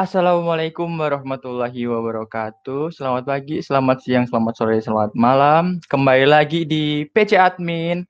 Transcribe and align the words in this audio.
Assalamualaikum 0.00 0.88
warahmatullahi 0.96 1.84
wabarakatuh. 1.84 2.88
Selamat 2.88 3.28
pagi, 3.28 3.60
selamat 3.60 4.00
siang, 4.00 4.24
selamat 4.24 4.54
sore, 4.56 4.80
selamat 4.80 5.12
malam. 5.12 5.76
Kembali 5.92 6.24
lagi 6.24 6.64
di 6.64 7.04
PC 7.12 7.36
Admin. 7.36 8.08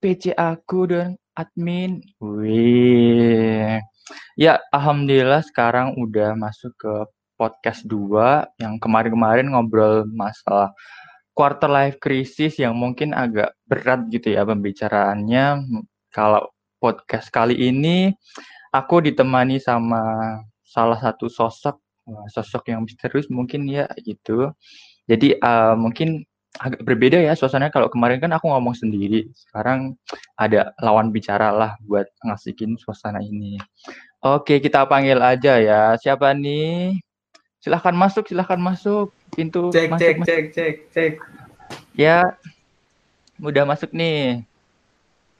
PC 0.00 0.32
aku 0.32 0.88
dan 0.88 1.20
admin. 1.36 2.00
Wih. 2.16 3.76
Ya, 4.40 4.56
alhamdulillah 4.72 5.44
sekarang 5.44 6.00
udah 6.00 6.32
masuk 6.32 6.72
ke 6.80 7.04
podcast 7.36 7.84
2 7.84 8.48
yang 8.56 8.80
kemarin-kemarin 8.80 9.52
ngobrol 9.52 10.08
masalah 10.16 10.72
quarter 11.36 11.68
life 11.68 12.00
crisis 12.00 12.56
yang 12.56 12.72
mungkin 12.72 13.12
agak 13.12 13.52
berat 13.68 14.08
gitu 14.08 14.32
ya 14.32 14.48
pembicaraannya. 14.48 15.60
Kalau 16.08 16.48
podcast 16.80 17.28
kali 17.28 17.68
ini 17.68 18.16
aku 18.72 19.04
ditemani 19.04 19.60
sama 19.60 20.00
salah 20.72 20.96
satu 20.96 21.28
sosok 21.28 21.76
sosok 22.32 22.72
yang 22.72 22.82
misterius 22.82 23.28
mungkin 23.28 23.68
ya 23.68 23.84
gitu. 24.00 24.50
Jadi 25.04 25.36
uh, 25.38 25.76
mungkin 25.76 26.24
agak 26.60 26.84
berbeda 26.84 27.16
ya 27.16 27.32
suasananya 27.32 27.72
kalau 27.72 27.88
kemarin 27.88 28.20
kan 28.20 28.32
aku 28.32 28.48
ngomong 28.48 28.72
sendiri. 28.72 29.28
Sekarang 29.36 29.96
ada 30.40 30.72
lawan 30.80 31.12
bicara 31.12 31.52
lah 31.52 31.76
buat 31.84 32.08
ngasihin 32.24 32.80
suasana 32.80 33.20
ini. 33.20 33.60
Oke, 34.22 34.62
kita 34.62 34.88
panggil 34.88 35.18
aja 35.20 35.58
ya. 35.58 35.82
Siapa 36.00 36.32
nih? 36.32 36.96
Silahkan 37.62 37.94
masuk, 37.94 38.26
silahkan 38.26 38.58
masuk. 38.58 39.14
Pintu 39.32 39.70
cek, 39.70 39.90
masuk, 39.90 40.00
cek, 40.02 40.16
masuk. 40.18 40.28
cek, 40.28 40.44
cek, 40.52 40.74
cek. 40.92 41.12
Ya, 41.96 42.36
udah 43.40 43.64
masuk 43.64 43.90
nih. 43.96 44.44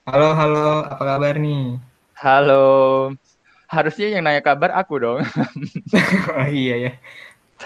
Halo, 0.03 0.35
halo, 0.35 0.83
apa 0.83 1.03
kabar 1.03 1.39
nih? 1.39 1.79
Halo, 2.19 2.67
harusnya 3.73 4.07
yang 4.13 4.23
nanya 4.29 4.45
kabar 4.45 4.77
aku 4.77 5.01
dong. 5.01 5.25
oh 5.25 6.49
iya 6.53 6.77
ya. 6.77 6.93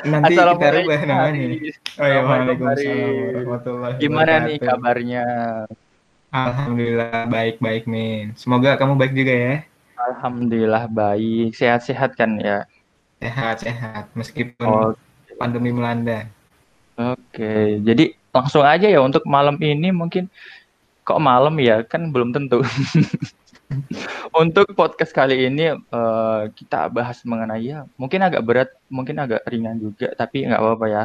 Nanti 0.06 0.38
kita 0.38 0.54
rubah 0.54 1.00
namanya. 1.02 1.46
Oh 1.98 2.06
iya, 2.06 2.20
Waalaikumsalam 2.22 3.10
warahmatullahi 3.32 3.96
Gimana 3.98 4.32
nih 4.46 4.58
kabarnya? 4.62 5.24
Alhamdulillah 6.30 7.26
baik-baik, 7.26 7.88
Min. 7.90 8.36
Semoga 8.38 8.76
kamu 8.76 8.94
baik 8.94 9.12
juga 9.16 9.34
ya. 9.34 9.54
Alhamdulillah 9.96 10.84
baik. 10.86 11.56
Sehat-sehat 11.56 12.14
kan 12.14 12.38
ya? 12.38 12.68
Sehat-sehat, 13.18 14.12
meskipun 14.12 14.66
oh. 14.68 14.92
pandemi 15.40 15.72
melanda. 15.72 16.28
Oke, 16.96 17.80
jadi 17.80 18.12
langsung 18.30 18.64
aja 18.64 18.84
ya 18.84 19.00
untuk 19.00 19.24
malam 19.24 19.56
ini 19.64 19.88
mungkin 19.92 20.28
kok 21.06 21.20
malam 21.20 21.56
ya 21.56 21.80
kan 21.88 22.12
belum 22.12 22.36
tentu. 22.36 22.60
Untuk 24.30 24.70
podcast 24.78 25.10
kali 25.10 25.50
ini 25.50 25.74
uh, 25.74 26.42
kita 26.54 26.86
bahas 26.92 27.22
mengenai 27.26 27.66
ya 27.66 27.82
mungkin 27.98 28.22
agak 28.22 28.42
berat, 28.46 28.70
mungkin 28.86 29.18
agak 29.18 29.42
ringan 29.50 29.82
juga, 29.82 30.14
tapi 30.14 30.46
nggak 30.46 30.60
apa-apa 30.60 30.86
ya 30.86 31.04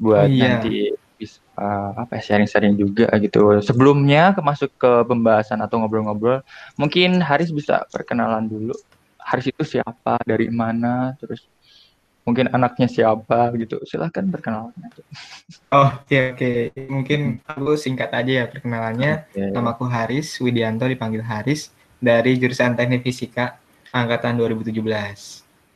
buat 0.00 0.28
iya. 0.32 0.56
nanti 0.56 0.96
bisa 1.20 1.44
uh, 1.60 1.92
apa 2.00 2.16
ya, 2.16 2.22
sharing-sharing 2.32 2.80
juga 2.80 3.12
gitu. 3.20 3.60
Sebelumnya 3.60 4.32
ke 4.32 4.40
masuk 4.40 4.72
ke 4.80 5.04
pembahasan 5.04 5.60
atau 5.60 5.84
ngobrol-ngobrol, 5.84 6.40
mungkin 6.80 7.20
Haris 7.20 7.52
bisa 7.52 7.84
perkenalan 7.92 8.48
dulu. 8.48 8.72
Haris 9.20 9.52
itu 9.52 9.62
siapa, 9.76 10.16
dari 10.24 10.48
mana, 10.48 11.12
terus 11.20 11.44
mungkin 12.24 12.48
anaknya 12.48 12.88
siapa 12.88 13.52
gitu. 13.60 13.76
Silahkan 13.84 14.24
perkenalan. 14.32 14.72
Oh, 15.68 15.92
oke 15.92 16.08
okay, 16.08 16.32
oke. 16.32 16.48
Okay. 16.72 16.88
Mungkin 16.88 17.20
aku 17.44 17.76
singkat 17.76 18.10
aja 18.16 18.32
ya 18.32 18.44
perkenalannya. 18.48 19.28
Okay. 19.28 19.52
Nama 19.52 19.68
aku 19.76 19.84
Haris 19.84 20.40
Widianto 20.40 20.88
dipanggil 20.88 21.20
Haris 21.20 21.68
dari 22.00 22.40
jurusan 22.40 22.74
Teknik 22.74 23.04
Fisika 23.04 23.60
angkatan 23.92 24.40
2017. 24.40 24.74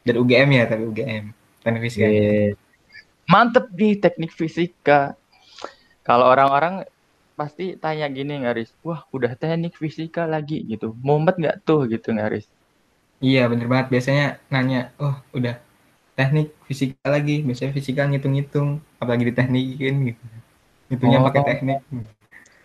Dan 0.05 0.15
UGM 0.21 0.49
ya, 0.57 0.65
tapi 0.67 0.83
UGM. 0.89 1.25
Teknik 1.61 1.83
Fisika. 1.87 2.07
Yeah. 2.09 2.57
Mantep 3.29 3.69
nih 3.73 4.01
Teknik 4.01 4.33
Fisika. 4.33 5.15
Kalau 6.05 6.29
orang-orang 6.29 6.85
pasti 7.39 7.77
tanya 7.81 8.09
gini 8.09 8.45
Ngaris, 8.45 8.73
wah 8.85 9.05
udah 9.13 9.37
Teknik 9.37 9.77
Fisika 9.77 10.25
lagi 10.25 10.65
gitu. 10.65 10.97
Mumet 11.01 11.37
nggak 11.39 11.63
tuh 11.63 11.87
gitu 11.87 12.13
Ngaris? 12.13 12.49
Iya 13.25 13.49
bener 13.49 13.67
banget. 13.73 13.87
Biasanya 13.89 14.27
nanya, 14.53 14.93
oh 15.01 15.17
udah 15.33 15.57
teknik 16.13 16.53
fisika 16.69 17.09
lagi. 17.09 17.41
Biasanya 17.41 17.73
fisika 17.73 18.03
ngitung-ngitung, 18.05 18.85
apalagi 19.01 19.31
di 19.31 19.35
teknikin 19.35 19.95
gitu. 20.13 20.25
Hitungnya 20.93 21.19
oh. 21.23 21.27
pakai 21.33 21.43
teknik. 21.49 21.81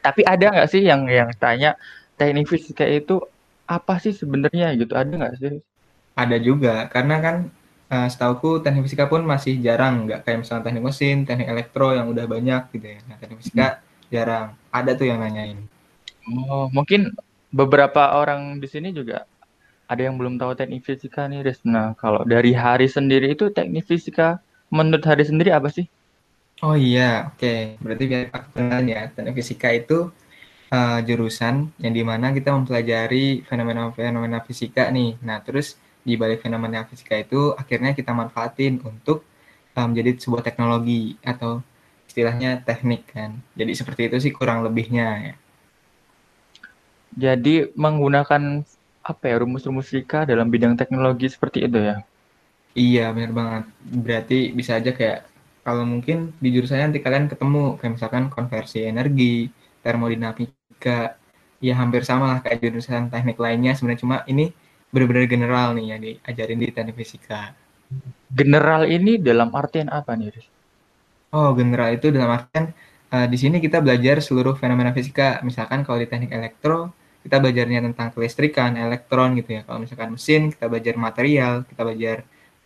Tapi 0.04 0.22
ada 0.28 0.46
nggak 0.52 0.70
sih 0.72 0.84
yang 0.84 1.08
yang 1.08 1.32
tanya 1.40 1.80
teknik 2.20 2.52
fisika 2.52 2.84
itu 2.84 3.24
apa 3.70 4.02
sih 4.02 4.18
sebenarnya 4.18 4.74
gitu 4.74 4.98
ada 4.98 5.14
nggak 5.14 5.36
sih? 5.38 5.62
Ada 6.18 6.42
juga 6.42 6.90
karena 6.90 7.16
kan 7.22 7.36
uh, 7.94 8.08
setauku 8.10 8.66
teknik 8.66 8.90
fisika 8.90 9.06
pun 9.06 9.22
masih 9.22 9.62
jarang 9.62 10.10
nggak 10.10 10.26
kayak 10.26 10.42
misalnya 10.42 10.66
teknik 10.66 10.84
mesin, 10.90 11.18
teknik 11.30 11.54
elektro 11.54 11.94
yang 11.94 12.10
udah 12.10 12.26
banyak 12.26 12.74
gitu 12.74 12.98
ya. 12.98 13.00
Nah 13.06 13.16
teknik 13.22 13.38
fisika 13.46 13.68
hmm. 13.70 14.10
jarang. 14.10 14.48
Ada 14.74 14.92
tuh 14.98 15.06
yang 15.06 15.22
nanyain. 15.22 15.62
Oh 16.50 16.66
mungkin 16.74 17.14
beberapa 17.54 18.18
orang 18.18 18.58
di 18.58 18.66
sini 18.66 18.90
juga 18.90 19.30
ada 19.90 20.02
yang 20.06 20.18
belum 20.18 20.38
tahu 20.38 20.54
teknik 20.58 20.86
fisika 20.86 21.30
nih, 21.30 21.46
Riz. 21.46 21.62
Nah 21.66 21.94
kalau 21.98 22.26
dari 22.26 22.54
Hari 22.54 22.90
sendiri 22.90 23.34
itu 23.34 23.54
teknik 23.54 23.86
fisika 23.86 24.42
menurut 24.74 25.06
Hari 25.06 25.26
sendiri 25.26 25.54
apa 25.54 25.70
sih? 25.70 25.86
Oh 26.60 26.76
iya, 26.76 27.32
oke. 27.32 27.40
Okay. 27.40 27.60
Berarti 27.80 28.04
biar 28.06 28.30
aku 28.36 28.60
ya, 28.86 29.02
teknik 29.10 29.34
fisika 29.40 29.70
itu 29.74 30.14
uh, 30.70 31.00
jurusan 31.04 31.74
yang 31.82 31.94
di 31.94 32.04
mana 32.06 32.32
kita 32.32 32.54
mempelajari 32.54 33.44
fenomena-fenomena 33.46 34.42
fisika 34.46 34.90
nih. 34.90 35.18
Nah, 35.26 35.42
terus 35.42 35.78
di 36.06 36.16
balik 36.16 36.42
fenomena 36.46 36.86
fisika 36.88 37.20
itu 37.20 37.54
akhirnya 37.54 37.92
kita 37.94 38.14
manfaatin 38.16 38.82
untuk 38.82 39.26
uh, 39.76 39.86
menjadi 39.86 40.18
sebuah 40.18 40.46
teknologi 40.46 41.18
atau 41.26 41.62
istilahnya 42.10 42.62
teknik 42.66 43.10
kan. 43.14 43.38
Jadi 43.54 43.72
seperti 43.78 44.02
itu 44.10 44.18
sih 44.30 44.34
kurang 44.34 44.66
lebihnya 44.66 45.08
ya. 45.34 45.36
Jadi 47.20 47.74
menggunakan 47.74 48.64
apa 49.02 49.24
ya 49.26 49.42
rumus-rumus 49.42 49.90
fisika 49.90 50.26
dalam 50.26 50.54
bidang 50.54 50.78
teknologi 50.78 51.26
seperti 51.30 51.66
itu 51.66 51.82
ya? 51.82 51.98
Iya 52.78 53.10
benar 53.14 53.32
banget. 53.34 53.64
Berarti 53.82 54.40
bisa 54.54 54.78
aja 54.78 54.94
kayak 54.94 55.26
kalau 55.66 55.84
mungkin 55.86 56.34
di 56.38 56.50
jurusannya 56.54 56.94
nanti 56.94 57.02
kalian 57.02 57.26
ketemu 57.30 57.78
kayak 57.82 57.94
misalkan 57.98 58.26
konversi 58.30 58.86
energi, 58.86 59.50
termodinamika 59.82 60.59
juga 60.80 61.20
ya 61.60 61.76
hampir 61.76 62.08
sama 62.08 62.32
lah 62.32 62.40
kayak 62.40 62.64
jurusan 62.64 63.12
teknik 63.12 63.36
lainnya 63.36 63.76
sebenarnya 63.76 64.00
cuma 64.00 64.18
ini 64.32 64.56
benar-benar 64.96 65.28
general 65.28 65.68
nih 65.76 65.86
yang 65.92 66.00
diajarin 66.00 66.58
di 66.64 66.68
teknik 66.72 66.96
fisika. 66.96 67.52
General 68.32 68.88
ini 68.88 69.20
dalam 69.20 69.52
artian 69.52 69.92
apa 69.92 70.16
nih, 70.16 70.32
Riz? 70.32 70.48
Oh, 71.36 71.52
general 71.54 71.94
itu 71.94 72.10
dalam 72.10 72.32
artian 72.32 72.72
uh, 73.12 73.28
di 73.28 73.38
sini 73.38 73.60
kita 73.60 73.84
belajar 73.84 74.24
seluruh 74.24 74.56
fenomena 74.56 74.96
fisika. 74.96 75.44
Misalkan 75.44 75.84
kalau 75.84 76.00
di 76.00 76.08
teknik 76.08 76.32
elektro, 76.32 76.96
kita 77.22 77.38
belajarnya 77.44 77.92
tentang 77.92 78.16
kelistrikan, 78.16 78.80
elektron 78.80 79.36
gitu 79.36 79.60
ya. 79.60 79.62
Kalau 79.68 79.84
misalkan 79.84 80.16
mesin, 80.16 80.50
kita 80.56 80.66
belajar 80.72 80.96
material, 80.96 81.68
kita 81.68 81.82
belajar 81.84 82.18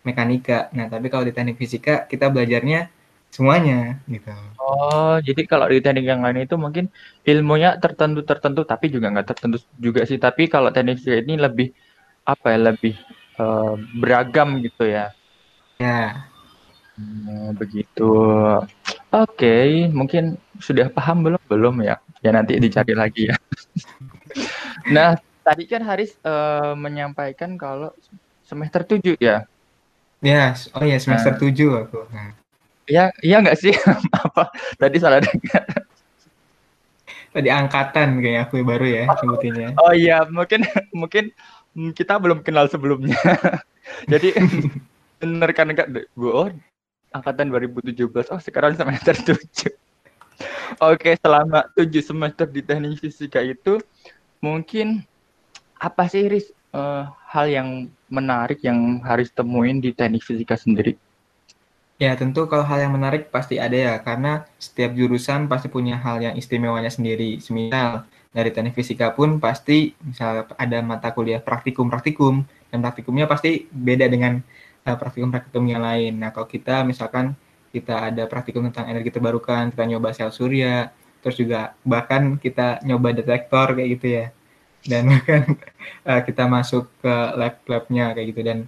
mekanika. 0.06 0.70
Nah, 0.72 0.86
tapi 0.86 1.10
kalau 1.10 1.26
di 1.26 1.34
teknik 1.34 1.58
fisika, 1.58 2.06
kita 2.06 2.30
belajarnya 2.30 2.88
semuanya 3.34 3.98
gitu. 4.06 4.30
Oh, 4.62 5.18
jadi 5.18 5.42
kalau 5.50 5.66
di 5.66 5.82
teknik 5.82 6.06
yang 6.06 6.22
lain 6.22 6.46
itu 6.46 6.54
mungkin 6.54 6.86
ilmunya 7.26 7.74
tertentu-tertentu 7.82 8.62
tapi 8.62 8.94
juga 8.94 9.10
nggak 9.10 9.34
tertentu 9.34 9.58
juga 9.82 10.06
sih. 10.06 10.22
Tapi 10.22 10.46
kalau 10.46 10.70
teknik 10.70 11.02
ini 11.02 11.34
lebih 11.34 11.74
apa 12.22 12.54
ya, 12.54 12.58
lebih 12.70 12.94
uh, 13.42 13.74
beragam 13.98 14.62
gitu 14.62 14.86
ya. 14.86 15.10
Ya. 15.82 16.30
Hmm, 16.94 17.58
begitu. 17.58 18.06
Oke, 19.10 19.10
okay, 19.10 19.66
mungkin 19.90 20.38
sudah 20.62 20.86
paham 20.94 21.26
belum? 21.26 21.42
Belum 21.50 21.74
ya. 21.82 21.98
Ya 22.22 22.30
nanti 22.30 22.54
dicari 22.62 22.94
lagi 22.94 23.34
ya. 23.34 23.36
nah, 24.94 25.18
tadi 25.42 25.66
kan 25.66 25.82
Haris 25.82 26.14
uh, 26.22 26.78
menyampaikan 26.78 27.58
kalau 27.58 27.90
semester 28.46 28.86
7 28.86 29.18
ya. 29.18 29.42
Ya, 30.22 30.54
oh 30.78 30.86
ya 30.86 30.96
semester 31.02 31.34
nah. 31.34 31.40
7 31.42 31.82
aku. 31.82 32.00
Nah. 32.14 32.43
Iya, 32.84 33.14
iya 33.24 33.36
nggak 33.40 33.58
sih? 33.58 33.72
Apa 34.24 34.52
tadi 34.76 34.96
salah 35.00 35.24
dengar? 35.24 35.64
Tadi 37.34 37.48
angkatan 37.50 38.22
kayak 38.22 38.40
aku 38.48 38.62
baru 38.62 38.86
ya 38.86 39.04
oh, 39.10 39.16
sebutinnya. 39.18 39.68
Oh 39.80 39.92
iya, 39.92 40.22
mungkin 40.28 40.62
mungkin 40.94 41.34
kita 41.74 42.14
belum 42.20 42.46
kenal 42.46 42.70
sebelumnya. 42.70 43.18
Jadi 44.12 44.36
bener 45.20 45.50
kan 45.50 45.72
enggak 45.72 45.90
Bu? 46.14 46.30
Oh, 46.30 46.48
angkatan 47.10 47.50
2017. 47.50 48.30
Oh, 48.30 48.38
sekarang 48.38 48.78
semester 48.78 49.18
7. 49.18 49.74
Oke, 50.82 51.18
selama 51.18 51.66
7 51.74 51.90
semester 52.02 52.46
di 52.46 52.62
teknik 52.62 53.02
fisika 53.02 53.42
itu 53.42 53.82
mungkin 54.38 55.02
apa 55.78 56.06
sih 56.06 56.26
Riz 56.30 56.54
uh, 56.74 57.10
hal 57.30 57.46
yang 57.50 57.68
menarik 58.10 58.62
yang 58.62 59.02
harus 59.02 59.30
temuin 59.34 59.82
di 59.82 59.90
teknik 59.90 60.22
fisika 60.22 60.54
sendiri? 60.54 60.94
Ya, 61.94 62.10
tentu 62.18 62.50
kalau 62.50 62.66
hal 62.66 62.82
yang 62.82 62.92
menarik 62.98 63.30
pasti 63.30 63.54
ada 63.62 63.78
ya, 63.78 63.94
karena 64.02 64.42
setiap 64.58 64.90
jurusan 64.98 65.46
pasti 65.46 65.70
punya 65.70 65.94
hal 65.94 66.18
yang 66.18 66.34
istimewanya 66.34 66.90
sendiri. 66.90 67.38
Semisal 67.38 68.02
dari 68.34 68.50
teknik 68.50 68.74
fisika 68.74 69.14
pun 69.14 69.38
pasti 69.38 69.94
misal 70.02 70.50
ada 70.58 70.82
mata 70.82 71.14
kuliah 71.14 71.38
praktikum-praktikum 71.38 72.42
dan 72.74 72.78
praktikumnya 72.82 73.30
pasti 73.30 73.70
beda 73.70 74.10
dengan 74.10 74.42
uh, 74.82 74.96
praktikum-praktikum 74.98 75.62
yang 75.70 75.86
lain. 75.86 76.18
Nah, 76.18 76.34
kalau 76.34 76.50
kita 76.50 76.82
misalkan 76.82 77.38
kita 77.70 78.10
ada 78.10 78.26
praktikum 78.26 78.66
tentang 78.70 78.90
energi 78.90 79.14
terbarukan, 79.14 79.70
kita 79.70 79.86
nyoba 79.86 80.10
sel 80.10 80.34
surya, 80.34 80.90
terus 81.22 81.38
juga 81.38 81.78
bahkan 81.86 82.42
kita 82.42 82.82
nyoba 82.82 83.14
detektor 83.14 83.70
kayak 83.78 83.88
gitu 83.98 84.06
ya. 84.18 84.26
Dan 84.82 85.02
bahkan 85.14 85.42
uh, 86.10 86.20
kita 86.26 86.44
masuk 86.50 86.90
ke 86.98 87.14
lab-labnya 87.38 88.18
kayak 88.18 88.26
gitu 88.34 88.42
dan 88.42 88.58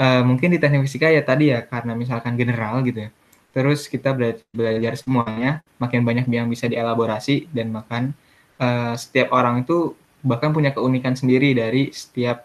uh, 0.00 0.22
mungkin 0.24 0.52
di 0.52 0.58
teknik 0.60 0.84
fisika 0.86 1.08
ya 1.10 1.24
tadi 1.24 1.52
ya 1.52 1.64
karena 1.64 1.92
misalkan 1.96 2.36
general 2.36 2.84
gitu 2.84 3.08
ya. 3.08 3.10
Terus 3.56 3.88
kita 3.88 4.12
bela 4.12 4.36
belajar 4.52 5.00
semuanya, 5.00 5.64
makin 5.80 6.04
banyak 6.04 6.28
yang 6.28 6.48
bisa 6.52 6.68
dielaborasi 6.68 7.48
dan 7.52 7.72
makan 7.72 8.12
uh, 8.60 8.92
setiap 8.96 9.32
orang 9.32 9.64
itu 9.64 9.96
bahkan 10.20 10.52
punya 10.52 10.72
keunikan 10.76 11.16
sendiri 11.16 11.56
dari 11.56 11.88
setiap 11.94 12.44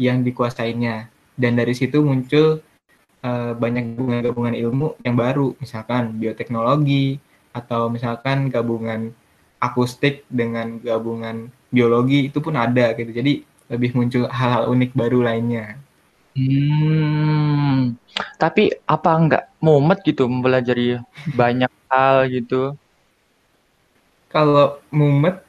yang 0.00 0.24
dikuasainya 0.24 1.08
dan 1.36 1.52
dari 1.56 1.76
situ 1.76 2.00
muncul 2.00 2.60
uh, 3.24 3.52
banyak 3.56 3.96
gabungan-gabungan 3.96 4.54
ilmu 4.56 4.88
yang 5.04 5.16
baru 5.16 5.56
misalkan 5.60 6.16
bioteknologi 6.16 7.20
atau 7.52 7.88
misalkan 7.88 8.48
gabungan 8.52 9.12
akustik 9.60 10.24
dengan 10.28 10.76
gabungan 10.80 11.48
biologi 11.72 12.28
itu 12.28 12.38
pun 12.40 12.56
ada 12.56 12.92
gitu. 12.96 13.12
Jadi 13.12 13.44
lebih 13.72 13.96
muncul 13.98 14.28
hal-hal 14.30 14.70
unik 14.70 14.94
baru 14.94 15.26
lainnya 15.26 15.76
hmm 16.36 17.96
tapi 18.36 18.68
apa 18.84 19.10
enggak 19.16 19.44
mumet 19.60 19.98
gitu 20.04 20.28
mempelajari 20.28 21.00
banyak 21.32 21.72
hal 21.88 22.28
gitu 22.28 22.76
kalau 24.28 24.80
mumet 24.92 25.40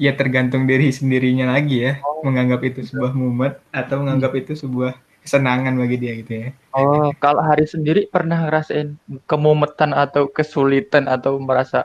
ya 0.00 0.16
tergantung 0.16 0.64
diri 0.64 0.88
sendirinya 0.88 1.52
lagi 1.52 1.84
ya 1.84 2.00
oh. 2.00 2.24
menganggap 2.24 2.64
itu 2.64 2.88
sebuah 2.88 3.12
mumet 3.12 3.60
atau 3.68 4.00
menganggap 4.00 4.32
hmm. 4.32 4.40
itu 4.40 4.52
sebuah 4.56 4.96
kesenangan 5.20 5.76
bagi 5.76 6.00
dia 6.00 6.16
gitu 6.16 6.32
ya. 6.32 6.48
Oh, 6.72 7.12
kalau 7.20 7.44
hari 7.44 7.68
sendiri 7.68 8.08
pernah 8.08 8.48
ngerasain 8.48 8.96
kemumetan 9.28 9.92
atau 9.92 10.24
kesulitan 10.32 11.04
atau 11.06 11.36
merasa 11.36 11.84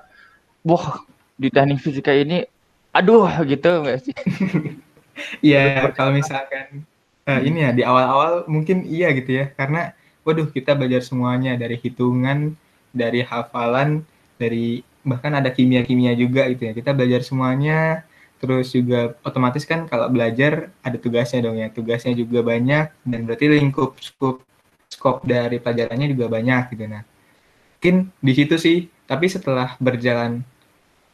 wah 0.63 1.04
di 1.36 1.52
teknik 1.52 1.84
fisika 1.84 2.16
ini 2.16 2.48
aduh 2.96 3.28
gitu 3.44 3.84
enggak 3.84 4.07
sih? 4.07 4.16
Iya, 5.40 5.96
kalau 5.96 6.12
misalkan 6.12 6.84
uh, 7.30 7.42
ini 7.42 7.66
ya 7.66 7.72
di 7.74 7.83
awal-awal 7.86 8.45
mungkin 8.50 8.86
iya 8.86 9.12
gitu 9.18 9.31
ya 9.44 9.45
karena 9.54 9.94
waduh 10.25 10.50
kita 10.50 10.74
belajar 10.74 11.06
semuanya 11.06 11.54
dari 11.54 11.77
hitungan, 11.77 12.57
dari 12.89 13.22
hafalan, 13.22 14.01
dari 14.42 14.81
bahkan 15.06 15.38
ada 15.38 15.54
kimia-kimia 15.54 16.18
juga 16.18 16.50
gitu 16.50 16.66
ya. 16.69 16.74
Kita 16.74 16.98
belajar 16.98 17.22
semuanya 17.22 18.06
terus 18.45 18.68
juga 18.75 19.16
otomatis 19.24 19.63
kan 19.63 19.88
kalau 19.88 20.12
belajar 20.12 20.69
ada 20.83 20.98
tugasnya 21.00 21.39
dong 21.50 21.57
ya 21.57 21.68
tugasnya 21.72 22.13
juga 22.13 22.44
banyak 22.44 22.92
dan 23.07 23.19
berarti 23.24 23.45
lingkup 23.48 23.95
skop 23.98 24.44
skop 24.92 25.24
dari 25.24 25.57
pelajarannya 25.57 26.12
juga 26.12 26.28
banyak 26.28 26.75
gitu 26.75 26.86
nah 26.86 27.04
mungkin 27.80 28.12
di 28.19 28.33
situ 28.36 28.56
sih 28.60 28.78
tapi 29.07 29.31
setelah 29.31 29.80
berjalan 29.80 30.44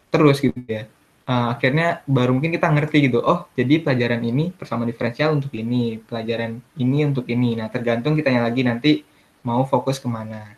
terus 0.09 0.41
gitu 0.41 0.57
ya 0.65 0.89
uh, 1.27 1.53
akhirnya 1.53 2.05
baru 2.07 2.37
mungkin 2.37 2.53
kita 2.53 2.67
ngerti 2.71 3.11
gitu 3.11 3.19
oh 3.21 3.49
jadi 3.53 3.81
pelajaran 3.81 4.21
ini 4.23 4.53
persamaan 4.53 4.89
diferensial 4.89 5.35
untuk 5.35 5.51
ini 5.53 6.01
pelajaran 6.01 6.61
ini 6.77 6.97
untuk 7.05 7.25
ini 7.29 7.57
nah 7.57 7.67
tergantung 7.67 8.17
kitanya 8.17 8.47
lagi 8.47 8.61
nanti 8.61 8.91
mau 9.41 9.65
fokus 9.65 9.97
ke 9.97 10.07
mana 10.07 10.55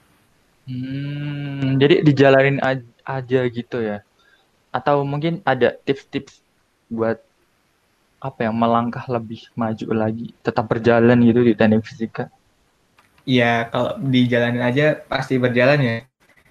hmm, 0.68 1.80
jadi 1.80 1.95
dijalanin 2.04 2.60
aja 3.04 3.39
gitu 3.48 3.77
ya 3.80 4.04
atau 4.74 5.06
mungkin 5.06 5.39
ada 5.45 5.77
tips-tips 5.86 6.42
buat 6.89 7.21
apa 8.24 8.48
ya 8.48 8.51
melangkah 8.56 9.04
lebih 9.12 9.51
maju 9.54 9.86
lagi 9.92 10.31
tetap 10.39 10.66
berjalan 10.71 11.19
gitu 11.27 11.44
di 11.44 11.54
teknik 11.54 11.83
fisika 11.83 12.31
Iya, 13.24 13.71
kalau 13.71 13.92
dijalanin 14.04 14.63
aja 14.69 15.00
pasti 15.12 15.39
berjalan 15.39 15.80
ya. 15.80 15.95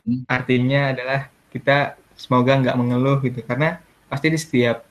Hmm. 0.08 0.24
Artinya 0.24 0.78
adalah 0.92 1.28
kita 1.52 2.00
semoga 2.16 2.52
nggak 2.60 2.78
mengeluh 2.80 3.20
gitu, 3.26 3.44
karena 3.44 3.76
pasti 4.12 4.28
di 4.28 4.36
setiap 4.36 4.84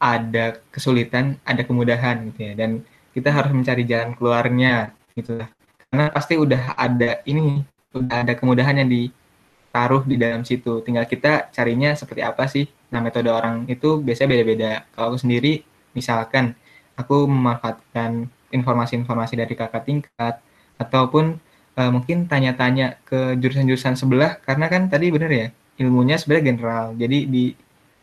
ada 0.00 0.56
kesulitan, 0.72 1.36
ada 1.44 1.60
kemudahan 1.68 2.32
gitu 2.32 2.40
ya, 2.48 2.52
dan 2.56 2.80
kita 3.12 3.28
harus 3.28 3.52
mencari 3.52 3.84
jalan 3.84 4.16
keluarnya 4.16 4.96
gitu 5.12 5.36
lah. 5.36 5.52
Karena 5.92 6.08
pasti 6.08 6.40
udah 6.40 6.72
ada 6.80 7.20
ini, 7.28 7.60
udah 7.92 8.24
ada 8.24 8.32
kemudahan 8.32 8.80
yang 8.80 8.88
ditaruh 8.88 10.08
di 10.08 10.16
dalam 10.16 10.40
situ. 10.48 10.80
Tinggal 10.80 11.04
kita 11.04 11.52
carinya 11.52 11.92
seperti 11.92 12.24
apa 12.24 12.48
sih 12.48 12.64
Nah, 12.92 13.00
metode 13.00 13.32
orang 13.32 13.64
itu 13.72 14.04
biasanya 14.04 14.28
beda-beda. 14.36 14.70
Kalau 14.92 15.16
aku 15.16 15.18
sendiri, 15.24 15.64
misalkan 15.96 16.52
aku 16.92 17.24
memanfaatkan 17.24 18.28
informasi-informasi 18.52 19.34
dari 19.40 19.56
kakak 19.56 19.88
tingkat, 19.88 20.34
ataupun 20.76 21.40
uh, 21.80 21.90
mungkin 21.90 22.28
tanya-tanya 22.28 23.00
ke 23.08 23.40
jurusan-jurusan 23.40 23.96
sebelah, 23.96 24.36
karena 24.44 24.68
kan 24.68 24.92
tadi 24.92 25.08
benar 25.08 25.32
ya, 25.32 25.48
ilmunya 25.80 26.20
sebenarnya 26.20 26.44
general. 26.52 26.86
Jadi 27.00 27.18
di 27.32 27.44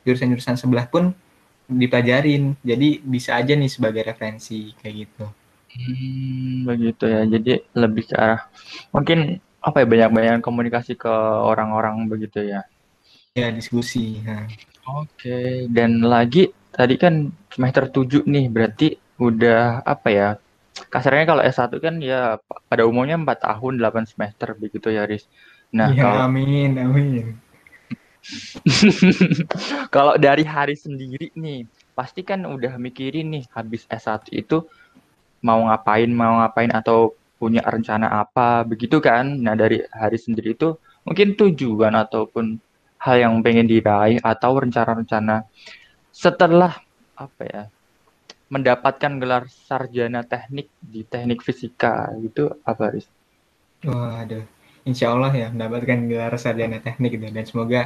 jurusan-jurusan 0.08 0.56
sebelah 0.60 0.88
pun 0.88 1.12
dipelajarin. 1.70 2.58
Jadi 2.66 3.00
bisa 3.06 3.38
aja 3.38 3.54
nih 3.54 3.70
sebagai 3.70 4.04
referensi 4.08 4.74
kayak 4.80 4.96
gitu. 4.96 5.26
Hmm, 5.70 6.66
begitu 6.66 7.06
ya. 7.06 7.22
Jadi 7.30 7.62
lebih 7.78 8.10
ke 8.10 8.16
arah 8.18 8.50
mungkin 8.90 9.38
apa 9.60 9.84
ya 9.84 9.88
banyak-banyak 9.88 10.40
komunikasi 10.40 10.96
ke 10.96 11.12
orang-orang 11.44 12.08
begitu 12.08 12.42
ya. 12.44 12.64
Ya, 13.38 13.54
diskusi. 13.54 14.20
Nah. 14.26 14.50
Oke, 14.90 15.70
dan 15.70 16.02
lagi 16.02 16.50
tadi 16.74 16.98
kan 16.98 17.30
semester 17.54 17.86
7 17.94 18.26
nih, 18.26 18.50
berarti 18.50 18.98
udah 19.22 19.86
apa 19.86 20.08
ya? 20.10 20.30
Kasarnya 20.90 21.30
kalau 21.30 21.44
S1 21.46 21.78
kan 21.78 22.02
ya 22.02 22.42
pada 22.66 22.88
umumnya 22.90 23.20
4 23.20 23.46
tahun 23.46 23.78
8 23.78 24.10
semester 24.10 24.58
begitu 24.58 24.90
ya, 24.90 25.06
Riz. 25.06 25.30
Nah, 25.70 25.94
ya, 25.94 26.02
kalau 26.02 26.26
amin, 26.26 26.74
amin. 26.82 27.38
kalau 29.96 30.16
dari 30.16 30.46
hari 30.46 30.76
sendiri 30.78 31.34
nih, 31.34 31.66
pasti 31.98 32.22
kan 32.22 32.46
udah 32.46 32.78
mikirin 32.78 33.34
nih 33.34 33.44
habis 33.52 33.84
S1 33.90 34.30
itu 34.32 34.64
mau 35.42 35.66
ngapain, 35.68 36.10
mau 36.12 36.44
ngapain 36.44 36.72
atau 36.72 37.16
punya 37.40 37.64
rencana 37.64 38.12
apa 38.22 38.68
begitu 38.68 39.00
kan. 39.00 39.26
Nah, 39.40 39.56
dari 39.56 39.80
hari 39.90 40.20
sendiri 40.20 40.54
itu 40.54 40.76
mungkin 41.08 41.34
tujuan 41.40 41.96
ataupun 41.96 42.60
hal 43.00 43.16
yang 43.16 43.34
pengen 43.40 43.66
diraih 43.66 44.20
atau 44.20 44.60
rencana-rencana 44.60 45.48
setelah 46.12 46.84
apa 47.16 47.44
ya 47.48 47.64
mendapatkan 48.52 49.22
gelar 49.22 49.48
sarjana 49.48 50.26
teknik 50.26 50.68
di 50.82 51.06
teknik 51.06 51.40
fisika 51.46 52.12
itu 52.20 52.50
apa 52.66 52.92
Riz? 52.92 53.08
Wah, 53.86 54.26
aduh. 54.26 54.44
Insya 54.84 55.14
Allah 55.14 55.32
ya 55.32 55.48
mendapatkan 55.54 56.10
gelar 56.10 56.34
sarjana 56.36 56.82
teknik 56.82 57.16
gitu 57.16 57.30
dan 57.30 57.46
semoga 57.46 57.82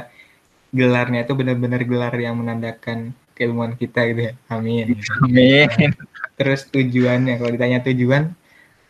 gelarnya 0.74 1.22
itu 1.22 1.32
benar-benar 1.38 1.86
gelar 1.86 2.14
yang 2.18 2.34
menandakan 2.42 3.14
keilmuan 3.38 3.78
kita 3.78 4.10
gitu 4.10 4.20
ya. 4.30 4.32
Amin. 4.50 4.98
Amin. 5.22 5.68
Terus 6.34 6.66
tujuannya 6.66 7.38
kalau 7.38 7.50
ditanya 7.54 7.78
tujuan 7.86 8.34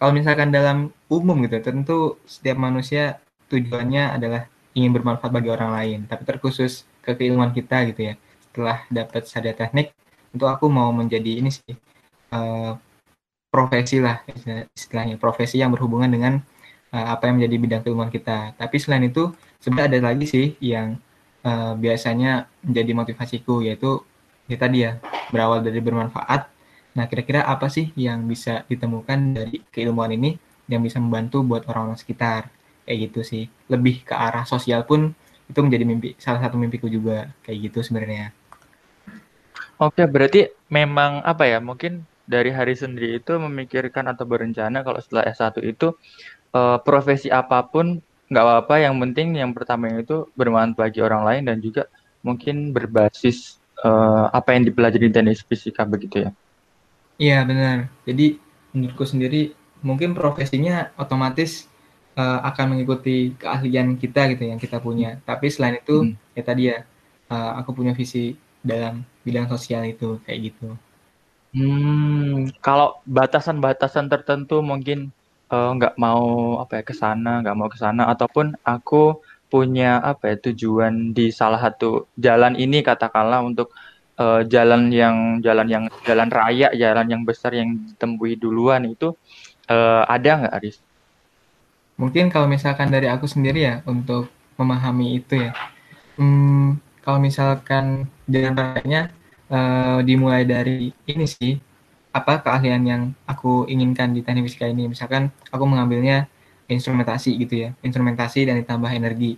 kalau 0.00 0.12
misalkan 0.16 0.48
dalam 0.48 0.92
umum 1.12 1.44
gitu 1.44 1.60
tentu 1.60 2.18
setiap 2.24 2.56
manusia 2.56 3.20
tujuannya 3.52 4.16
adalah 4.16 4.48
ingin 4.74 4.90
bermanfaat 4.90 5.30
bagi 5.30 5.48
orang 5.48 5.70
lain, 5.70 5.98
tapi 6.10 6.26
terkhusus 6.26 6.82
ke 7.00 7.14
keilmuan 7.14 7.54
kita 7.54 7.86
gitu 7.88 8.12
ya. 8.12 8.14
Setelah 8.50 8.82
dapat 8.90 9.22
sadar 9.30 9.54
teknik, 9.54 9.94
untuk 10.34 10.50
aku 10.50 10.66
mau 10.66 10.90
menjadi 10.90 11.38
ini 11.38 11.50
sih 11.54 11.72
uh, 12.34 12.74
profesi 13.48 14.02
lah 14.02 14.20
istilahnya, 14.74 15.14
profesi 15.16 15.62
yang 15.62 15.70
berhubungan 15.70 16.10
dengan 16.10 16.42
uh, 16.90 17.06
apa 17.14 17.30
yang 17.30 17.38
menjadi 17.38 17.56
bidang 17.62 17.82
keilmuan 17.86 18.10
kita. 18.10 18.58
Tapi 18.58 18.76
selain 18.82 19.06
itu 19.06 19.30
sebenarnya 19.62 19.88
ada 19.94 20.00
lagi 20.10 20.26
sih 20.26 20.46
yang 20.58 20.98
uh, 21.44 21.72
biasanya 21.78 22.50
menjadi 22.64 22.92
motivasiku 22.96 23.62
yaitu 23.62 24.02
ya 24.50 24.56
tadi 24.56 24.88
ya 24.88 24.98
berawal 25.30 25.60
dari 25.60 25.78
bermanfaat. 25.78 26.50
Nah 26.96 27.04
kira-kira 27.06 27.44
apa 27.46 27.70
sih 27.70 27.94
yang 27.94 28.26
bisa 28.26 28.66
ditemukan 28.66 29.18
dari 29.36 29.62
keilmuan 29.70 30.10
ini 30.16 30.36
yang 30.66 30.80
bisa 30.80 30.98
membantu 30.98 31.44
buat 31.44 31.68
orang-orang 31.68 32.00
sekitar? 32.00 32.48
kayak 32.84 32.98
gitu 33.10 33.20
sih 33.24 33.44
lebih 33.72 34.04
ke 34.04 34.14
arah 34.14 34.44
sosial 34.44 34.84
pun 34.84 35.16
itu 35.48 35.58
menjadi 35.60 35.84
mimpi 35.84 36.08
salah 36.20 36.40
satu 36.40 36.56
mimpiku 36.60 36.88
juga 36.88 37.32
kayak 37.44 37.72
gitu 37.72 37.80
sebenarnya 37.80 38.32
oke 39.80 40.04
berarti 40.08 40.52
memang 40.68 41.24
apa 41.24 41.48
ya 41.48 41.58
mungkin 41.60 42.04
dari 42.24 42.52
hari 42.52 42.72
sendiri 42.76 43.20
itu 43.20 43.36
memikirkan 43.36 44.08
atau 44.08 44.24
berencana 44.24 44.80
kalau 44.80 45.00
setelah 45.00 45.28
S1 45.28 45.60
itu 45.64 45.92
uh, 46.56 46.80
profesi 46.80 47.28
apa 47.28 47.60
pun 47.68 48.00
nggak 48.28 48.44
apa-apa 48.44 48.74
yang 48.80 48.94
penting 49.00 49.36
yang 49.36 49.52
pertama 49.52 49.90
itu 50.00 50.28
bermanfaat 50.34 50.78
bagi 50.78 51.00
orang 51.04 51.22
lain 51.22 51.42
dan 51.48 51.56
juga 51.60 51.88
mungkin 52.24 52.72
berbasis 52.72 53.60
uh, 53.84 54.32
apa 54.32 54.56
yang 54.56 54.64
dipelajari 54.64 55.08
di 55.08 55.14
teknik 55.14 55.44
fisika 55.44 55.84
begitu 55.84 56.24
ya 56.24 56.30
iya 57.20 57.38
benar 57.44 57.92
jadi 58.08 58.40
menurutku 58.72 59.04
sendiri 59.04 59.52
mungkin 59.84 60.16
profesinya 60.16 60.90
otomatis 60.96 61.68
uh, 62.16 62.40
akan 62.48 62.74
mengikuti 62.74 63.34
keahlian 63.36 64.00
kita 64.00 64.32
gitu 64.34 64.48
yang 64.48 64.58
kita 64.58 64.80
punya. 64.80 65.20
Tapi 65.22 65.52
selain 65.52 65.78
itu 65.78 66.10
hmm. 66.10 66.34
ya 66.34 66.42
tadi 66.42 66.62
ya 66.72 66.82
uh, 67.30 67.60
aku 67.60 67.76
punya 67.76 67.92
visi 67.92 68.34
dalam 68.64 69.04
bidang 69.22 69.46
sosial 69.50 69.84
itu 69.84 70.18
kayak 70.24 70.50
gitu. 70.50 70.74
Hmm, 71.54 72.50
kalau 72.58 72.98
batasan-batasan 73.06 74.10
tertentu 74.10 74.58
mungkin 74.58 75.14
uh, 75.54 75.70
nggak 75.78 75.94
mau 76.02 76.58
apa 76.58 76.72
ya 76.80 76.82
ke 76.82 76.94
sana, 76.94 77.38
nggak 77.42 77.56
mau 77.56 77.68
ke 77.70 77.78
sana 77.78 78.10
ataupun 78.10 78.58
aku 78.66 79.22
punya 79.46 80.02
apa 80.02 80.34
ya 80.34 80.36
tujuan 80.50 81.14
di 81.14 81.30
salah 81.30 81.62
satu 81.62 82.10
jalan 82.18 82.58
ini 82.58 82.82
katakanlah 82.82 83.38
untuk 83.46 83.70
uh, 84.18 84.42
jalan 84.42 84.90
yang 84.90 85.38
jalan 85.46 85.68
yang 85.70 85.84
jalan 86.02 86.26
raya, 86.26 86.74
jalan 86.74 87.06
yang 87.06 87.22
besar 87.22 87.54
yang 87.54 87.78
ditemui 87.94 88.34
duluan 88.34 88.82
itu 88.90 89.14
uh, 89.70 90.02
ada 90.10 90.30
nggak 90.42 90.54
Aris? 90.58 90.76
Mungkin 91.94 92.26
kalau 92.34 92.50
misalkan 92.50 92.90
dari 92.90 93.06
aku 93.06 93.30
sendiri 93.30 93.60
ya 93.62 93.76
untuk 93.86 94.26
memahami 94.58 95.22
itu 95.22 95.38
ya. 95.38 95.54
Hmm, 96.18 96.82
kalau 97.06 97.22
misalkan 97.22 98.10
jalan 98.26 98.54
rayanya 98.58 99.14
uh, 99.50 100.02
dimulai 100.02 100.42
dari 100.42 100.90
ini 101.06 101.26
sih 101.30 101.54
apa 102.14 102.46
keahlian 102.46 102.82
yang 102.86 103.02
aku 103.26 103.66
inginkan 103.66 104.14
di 104.14 104.22
teknik 104.22 104.46
fisika 104.46 104.70
ini? 104.70 104.86
Misalkan 104.86 105.34
aku 105.50 105.64
mengambilnya 105.66 106.30
instrumentasi 106.70 107.36
gitu 107.36 107.68
ya 107.68 107.70
instrumentasi 107.84 108.48
dan 108.48 108.60
ditambah 108.62 108.88
energi. 108.94 109.36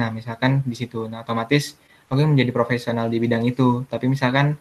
Nah 0.00 0.10
misalkan 0.10 0.64
di 0.66 0.74
situ. 0.74 1.06
Nah 1.06 1.22
otomatis 1.22 1.78
aku 2.10 2.24
menjadi 2.24 2.50
profesional 2.50 3.06
di 3.12 3.20
bidang 3.20 3.44
itu. 3.46 3.86
Tapi 3.86 4.08
misalkan 4.10 4.56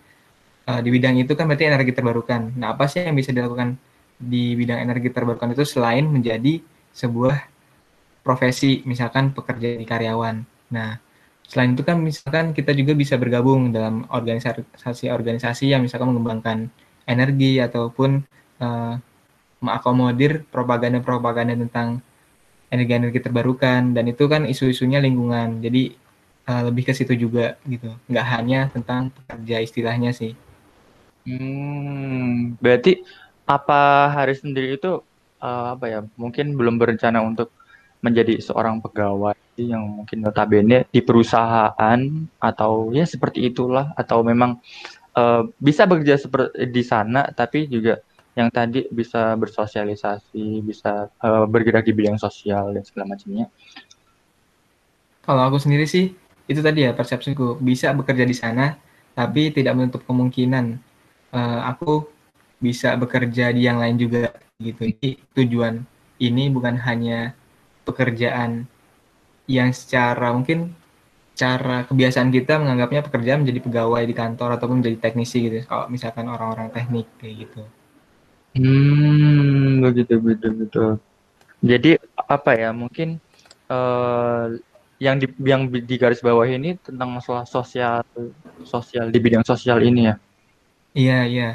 uh, 0.68 0.82
di 0.84 0.90
bidang 0.92 1.18
itu 1.18 1.34
kan 1.34 1.50
berarti 1.50 1.66
energi 1.72 1.92
terbarukan. 1.96 2.54
Nah 2.60 2.76
apa 2.76 2.86
sih 2.92 3.08
yang 3.08 3.16
bisa 3.18 3.34
dilakukan 3.34 3.80
di 4.20 4.54
bidang 4.60 4.84
energi 4.84 5.10
terbarukan 5.10 5.56
itu 5.56 5.66
selain 5.66 6.06
menjadi 6.06 6.62
sebuah 6.94 7.50
profesi? 8.22 8.86
Misalkan 8.86 9.34
pekerja 9.34 9.80
di 9.80 9.86
karyawan. 9.88 10.36
Nah 10.76 11.00
selain 11.48 11.76
itu 11.76 11.84
kan 11.84 11.98
misalkan 12.00 12.52
kita 12.52 12.72
juga 12.76 12.94
bisa 12.94 13.16
bergabung 13.20 13.74
dalam 13.74 14.06
organisasi-organisasi 14.10 15.72
yang 15.74 15.84
misalkan 15.84 16.14
mengembangkan 16.14 16.72
energi 17.08 17.60
ataupun 17.60 18.24
uh, 18.64 18.96
mengakomodir 19.64 20.44
propaganda-propaganda 20.52 21.56
tentang 21.68 22.04
energi-energi 22.74 23.24
terbarukan. 23.24 23.96
Dan 23.96 24.12
itu 24.12 24.28
kan 24.28 24.44
isu-isunya 24.44 25.00
lingkungan. 25.00 25.64
Jadi 25.64 25.96
uh, 26.50 26.62
lebih 26.68 26.90
ke 26.90 26.94
situ 26.96 27.16
juga 27.16 27.56
gitu. 27.68 27.96
Nggak 28.10 28.28
hanya 28.28 28.60
tentang 28.72 29.14
pekerja 29.14 29.64
istilahnya 29.64 30.12
sih. 30.12 30.36
Hmm, 31.24 32.60
berarti 32.60 33.00
apa 33.48 34.12
hari 34.12 34.36
sendiri 34.36 34.76
itu 34.76 35.00
uh, 35.40 35.68
apa 35.76 35.86
ya 35.88 36.00
mungkin 36.20 36.56
belum 36.60 36.76
berencana 36.76 37.24
untuk 37.24 37.52
menjadi 38.04 38.44
seorang 38.44 38.84
pegawai 38.84 39.40
yang 39.56 40.04
mungkin 40.04 40.20
notabene 40.20 40.84
di 40.92 41.00
perusahaan 41.00 42.00
atau 42.44 42.92
ya 42.92 43.08
seperti 43.08 43.48
itulah. 43.48 43.96
Atau 43.96 44.28
memang 44.28 44.60
uh, 45.18 45.48
bisa 45.62 45.86
bekerja 45.86 46.20
seperti 46.20 46.70
di 46.70 46.84
sana 46.84 47.30
tapi 47.34 47.66
juga 47.70 48.02
yang 48.34 48.50
tadi 48.50 48.90
bisa 48.90 49.38
bersosialisasi, 49.38 50.66
bisa 50.66 51.06
uh, 51.22 51.46
bergerak 51.46 51.86
di 51.86 51.94
bidang 51.94 52.18
sosial 52.18 52.74
dan 52.74 52.82
segala 52.82 53.14
macamnya. 53.14 53.46
Kalau 55.22 55.42
aku 55.46 55.62
sendiri 55.62 55.86
sih 55.86 56.18
itu 56.50 56.60
tadi 56.60 56.84
ya 56.84 56.92
persepsiku 56.92 57.62
bisa 57.62 57.94
bekerja 57.96 58.26
di 58.28 58.36
sana 58.36 58.76
tapi 59.14 59.54
tidak 59.54 59.78
menutup 59.78 60.02
kemungkinan 60.04 60.82
uh, 61.32 61.62
aku 61.70 62.10
bisa 62.60 62.98
bekerja 62.98 63.54
di 63.54 63.70
yang 63.70 63.78
lain 63.78 63.96
juga 64.02 64.34
gitu. 64.60 64.90
Jadi 64.90 65.22
tujuan 65.38 65.86
ini 66.18 66.50
bukan 66.50 66.76
hanya 66.82 67.38
pekerjaan 67.86 68.66
yang 69.46 69.70
secara 69.76 70.32
mungkin 70.32 70.72
cara 71.34 71.90
kebiasaan 71.90 72.30
kita 72.30 72.62
menganggapnya 72.62 73.02
pekerjaan 73.10 73.42
menjadi 73.42 73.60
pegawai 73.66 74.04
di 74.06 74.14
kantor 74.14 74.50
ataupun 74.62 74.86
menjadi 74.86 74.98
teknisi 75.02 75.50
gitu 75.50 75.66
kalau 75.66 75.90
misalkan 75.90 76.30
orang-orang 76.30 76.70
teknik 76.70 77.10
kayak 77.18 77.50
gitu. 77.50 77.62
Hmm 78.54 79.82
begitu 79.82 80.14
begitu 80.22 80.48
begitu. 80.54 80.86
Jadi 81.64 81.92
apa 82.30 82.52
ya 82.54 82.70
mungkin 82.70 83.18
uh, 83.72 84.54
yang 85.02 85.18
di 85.18 85.28
yang 85.42 85.68
di 85.74 85.96
garis 85.98 86.22
bawah 86.22 86.46
ini 86.46 86.78
tentang 86.78 87.10
masalah 87.10 87.50
sosial 87.50 88.06
sosial 88.62 89.10
di 89.10 89.18
bidang 89.18 89.42
sosial 89.42 89.82
ini 89.82 90.14
ya? 90.14 90.16
Iya 90.94 91.20
iya. 91.26 91.50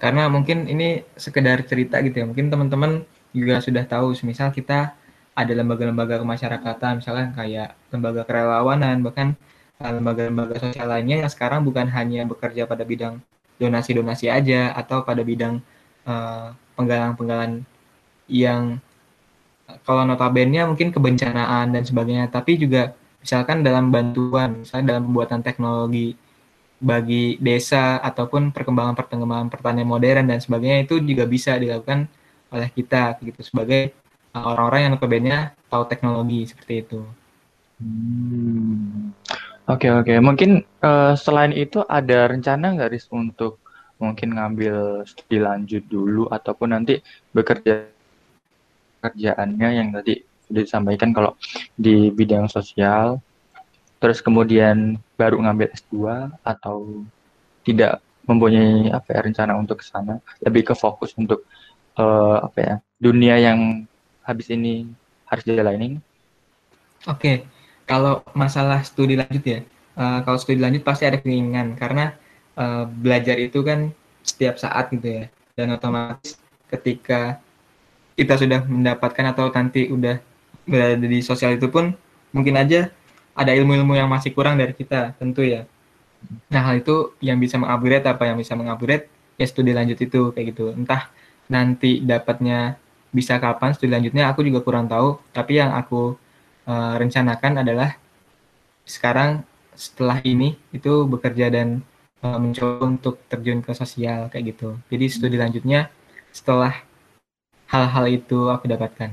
Karena 0.00 0.32
mungkin 0.32 0.64
ini 0.64 1.04
sekedar 1.12 1.60
cerita 1.68 2.00
gitu 2.00 2.24
ya. 2.24 2.26
Mungkin 2.26 2.48
teman-teman 2.48 3.04
juga 3.36 3.60
sudah 3.60 3.84
tahu 3.84 4.16
misal 4.24 4.48
kita 4.48 4.96
ada 5.40 5.52
lembaga-lembaga 5.56 6.20
kemasyarakatan 6.22 7.00
misalkan 7.00 7.32
kayak 7.34 7.74
lembaga 7.92 8.22
kerelawanan 8.28 9.00
bahkan 9.04 9.28
eh, 9.80 9.92
lembaga-lembaga 9.92 10.56
sosial 10.60 10.88
lainnya 10.88 11.26
yang 11.26 11.30
sekarang 11.32 11.64
bukan 11.66 11.88
hanya 11.90 12.28
bekerja 12.28 12.68
pada 12.68 12.84
bidang 12.84 13.20
donasi-donasi 13.60 14.32
aja 14.32 14.72
atau 14.72 15.04
pada 15.04 15.20
bidang 15.20 15.60
uh, 16.08 16.56
penggalang-penggalan 16.80 17.60
yang 18.24 18.80
kalau 19.84 20.08
notabene 20.08 20.64
mungkin 20.64 20.88
kebencanaan 20.88 21.68
dan 21.68 21.84
sebagainya 21.84 22.32
tapi 22.32 22.56
juga 22.56 22.96
misalkan 23.20 23.60
dalam 23.60 23.92
bantuan 23.92 24.64
misalnya 24.64 24.96
dalam 24.96 25.12
pembuatan 25.12 25.44
teknologi 25.44 26.16
bagi 26.80 27.36
desa 27.36 28.00
ataupun 28.00 28.56
perkembangan-perkembangan 28.56 29.52
pertanian 29.52 29.84
modern 29.84 30.32
dan 30.32 30.40
sebagainya 30.40 30.88
itu 30.88 30.96
juga 31.04 31.28
bisa 31.28 31.60
dilakukan 31.60 32.08
oleh 32.48 32.68
kita 32.72 33.20
gitu. 33.20 33.44
Sebagai 33.44 33.92
orang-orang 34.34 34.80
yang 34.86 34.92
notabene 34.94 35.36
tahu 35.66 35.84
teknologi 35.90 36.46
seperti 36.46 36.74
itu. 36.86 37.00
Hmm. 37.80 39.14
Oke 39.70 39.86
okay, 39.86 39.90
oke, 39.94 40.04
okay. 40.10 40.18
mungkin 40.18 40.50
uh, 40.82 41.14
selain 41.14 41.54
itu 41.54 41.86
ada 41.86 42.26
rencana 42.26 42.74
nggak 42.74 42.90
Riz 42.90 43.06
untuk 43.14 43.62
mungkin 44.02 44.34
ngambil 44.34 45.06
studi 45.06 45.38
lanjut 45.38 45.84
dulu 45.86 46.26
ataupun 46.26 46.74
nanti 46.74 46.98
bekerja 47.30 47.86
kerjaannya 49.00 49.68
yang 49.70 49.88
tadi 49.94 50.20
sudah 50.50 50.62
disampaikan 50.66 51.14
kalau 51.14 51.38
di 51.78 52.10
bidang 52.10 52.50
sosial, 52.50 53.22
terus 54.02 54.18
kemudian 54.18 54.98
baru 55.14 55.38
ngambil 55.38 55.70
S2 55.70 55.94
atau 56.42 57.06
tidak 57.62 58.02
mempunyai 58.26 58.90
apa 58.90 59.08
ya 59.14 59.20
rencana 59.22 59.54
untuk 59.54 59.80
ke 59.80 59.86
sana, 59.86 60.18
lebih 60.42 60.72
ke 60.72 60.74
fokus 60.74 61.14
untuk 61.14 61.46
uh, 61.96 62.42
apa 62.42 62.58
ya 62.58 62.74
dunia 62.98 63.38
yang 63.38 63.86
habis 64.24 64.48
ini 64.52 64.88
harus 65.28 65.44
dijalanin? 65.46 66.00
Oke, 67.08 67.48
kalau 67.88 68.20
masalah 68.36 68.84
studi 68.84 69.16
lanjut 69.16 69.44
ya, 69.44 69.60
uh, 69.96 70.20
kalau 70.26 70.36
studi 70.36 70.60
lanjut 70.60 70.84
pasti 70.84 71.08
ada 71.08 71.16
keinginan 71.16 71.78
karena 71.78 72.12
uh, 72.58 72.84
belajar 72.84 73.40
itu 73.40 73.64
kan 73.64 73.94
setiap 74.20 74.60
saat 74.60 74.92
gitu 74.92 75.08
ya, 75.08 75.24
dan 75.56 75.72
otomatis 75.72 76.36
ketika 76.68 77.40
kita 78.20 78.36
sudah 78.36 78.60
mendapatkan 78.68 79.32
atau 79.32 79.48
nanti 79.48 79.88
udah 79.88 80.20
berada 80.68 81.00
di 81.00 81.24
sosial 81.24 81.56
itu 81.56 81.72
pun 81.72 81.96
mungkin 82.36 82.60
aja 82.60 82.92
ada 83.32 83.56
ilmu-ilmu 83.56 83.96
yang 83.96 84.12
masih 84.12 84.36
kurang 84.36 84.60
dari 84.60 84.76
kita 84.76 85.16
tentu 85.16 85.40
ya. 85.40 85.64
Nah 86.52 86.60
hal 86.60 86.84
itu 86.84 87.16
yang 87.24 87.40
bisa 87.40 87.56
mengupgrade 87.56 88.04
apa 88.04 88.28
yang 88.28 88.36
bisa 88.36 88.52
mengupgrade 88.52 89.08
ya 89.40 89.46
studi 89.48 89.72
lanjut 89.72 89.96
itu 89.96 90.36
kayak 90.36 90.52
gitu. 90.52 90.76
Entah 90.76 91.08
nanti 91.48 92.04
dapatnya 92.04 92.76
bisa 93.10 93.42
kapan 93.42 93.74
studi 93.74 93.90
lanjutnya 93.90 94.30
aku 94.30 94.46
juga 94.46 94.62
kurang 94.62 94.86
tahu. 94.86 95.18
Tapi 95.34 95.58
yang 95.58 95.74
aku 95.74 96.14
uh, 96.66 96.94
rencanakan 96.96 97.62
adalah 97.66 97.94
sekarang 98.86 99.42
setelah 99.74 100.18
ini 100.26 100.58
itu 100.74 101.06
bekerja 101.06 101.50
dan 101.50 101.82
uh, 102.22 102.38
mencoba 102.38 102.84
untuk 102.86 103.22
terjun 103.26 103.60
ke 103.62 103.72
sosial 103.74 104.30
kayak 104.30 104.56
gitu. 104.56 104.78
Jadi 104.90 105.04
studi 105.10 105.36
lanjutnya 105.38 105.90
setelah 106.30 106.74
hal-hal 107.70 108.04
itu 108.10 108.50
aku 108.50 108.66
dapatkan. 108.66 109.10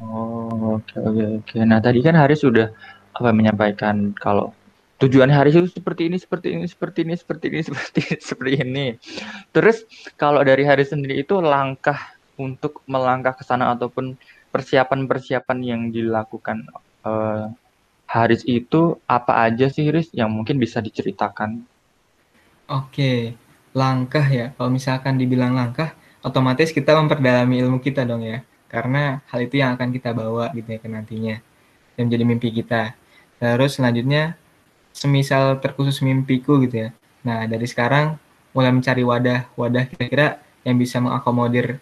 Oh 0.00 0.80
oke 0.80 0.86
okay, 0.86 0.98
oke 1.02 1.12
okay, 1.12 1.26
oke. 1.28 1.44
Okay. 1.44 1.62
nah 1.68 1.78
tadi 1.82 2.00
kan 2.00 2.16
Haris 2.16 2.40
sudah 2.40 2.72
apa 3.12 3.30
menyampaikan 3.36 4.16
kalau 4.16 4.56
tujuan 5.00 5.28
Haris 5.28 5.56
itu 5.56 5.68
seperti 5.68 6.08
ini 6.08 6.16
seperti 6.16 6.56
ini 6.56 6.64
seperti 6.64 6.98
ini 7.04 7.14
seperti 7.16 7.46
ini 7.52 7.60
seperti 7.68 8.00
ini, 8.00 8.16
seperti 8.20 8.52
ini. 8.64 8.86
Terus 9.52 9.84
kalau 10.16 10.40
dari 10.40 10.64
Haris 10.64 10.92
sendiri 10.92 11.20
itu 11.20 11.36
langkah 11.40 11.98
untuk 12.40 12.80
melangkah 12.88 13.36
ke 13.36 13.44
sana 13.44 13.68
ataupun 13.76 14.16
persiapan-persiapan 14.48 15.58
yang 15.60 15.82
dilakukan 15.92 16.64
uh, 17.04 17.52
Haris 18.10 18.42
itu 18.42 18.98
apa 19.06 19.46
aja 19.46 19.70
sih 19.70 19.86
Haris 19.86 20.10
yang 20.10 20.34
mungkin 20.34 20.58
bisa 20.58 20.82
diceritakan? 20.82 21.62
Oke, 22.66 23.38
langkah 23.70 24.26
ya. 24.26 24.50
Kalau 24.58 24.66
misalkan 24.66 25.14
dibilang 25.14 25.54
langkah, 25.54 25.94
otomatis 26.26 26.74
kita 26.74 26.98
memperdalami 26.98 27.62
ilmu 27.62 27.78
kita 27.78 28.02
dong 28.02 28.26
ya. 28.26 28.42
Karena 28.66 29.22
hal 29.30 29.46
itu 29.46 29.62
yang 29.62 29.78
akan 29.78 29.94
kita 29.94 30.10
bawa 30.10 30.50
gitu 30.54 30.74
ya 30.74 30.78
ke 30.82 30.90
nantinya. 30.90 31.36
Dan 31.94 32.10
menjadi 32.10 32.24
mimpi 32.26 32.48
kita. 32.50 32.98
Terus 33.38 33.78
selanjutnya, 33.78 34.34
semisal 34.90 35.62
terkhusus 35.62 36.02
mimpiku 36.02 36.58
gitu 36.66 36.86
ya. 36.86 36.88
Nah, 37.22 37.46
dari 37.46 37.66
sekarang 37.70 38.18
mulai 38.50 38.74
mencari 38.74 39.06
wadah, 39.06 39.46
wadah 39.54 39.86
kira-kira 39.86 40.42
yang 40.66 40.76
bisa 40.76 40.98
mengakomodir 40.98 41.78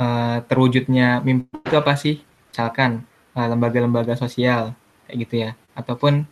uh, 0.00 0.40
terwujudnya 0.48 1.20
mimpi 1.20 1.52
itu 1.60 1.76
apa 1.76 1.92
sih? 2.00 2.24
Misalkan 2.50 3.04
lembaga 3.36 3.78
lembaga-lembaga 3.78 4.14
sosial 4.18 4.74
kayak 5.06 5.16
gitu 5.22 5.34
ya, 5.46 5.50
ataupun 5.76 6.24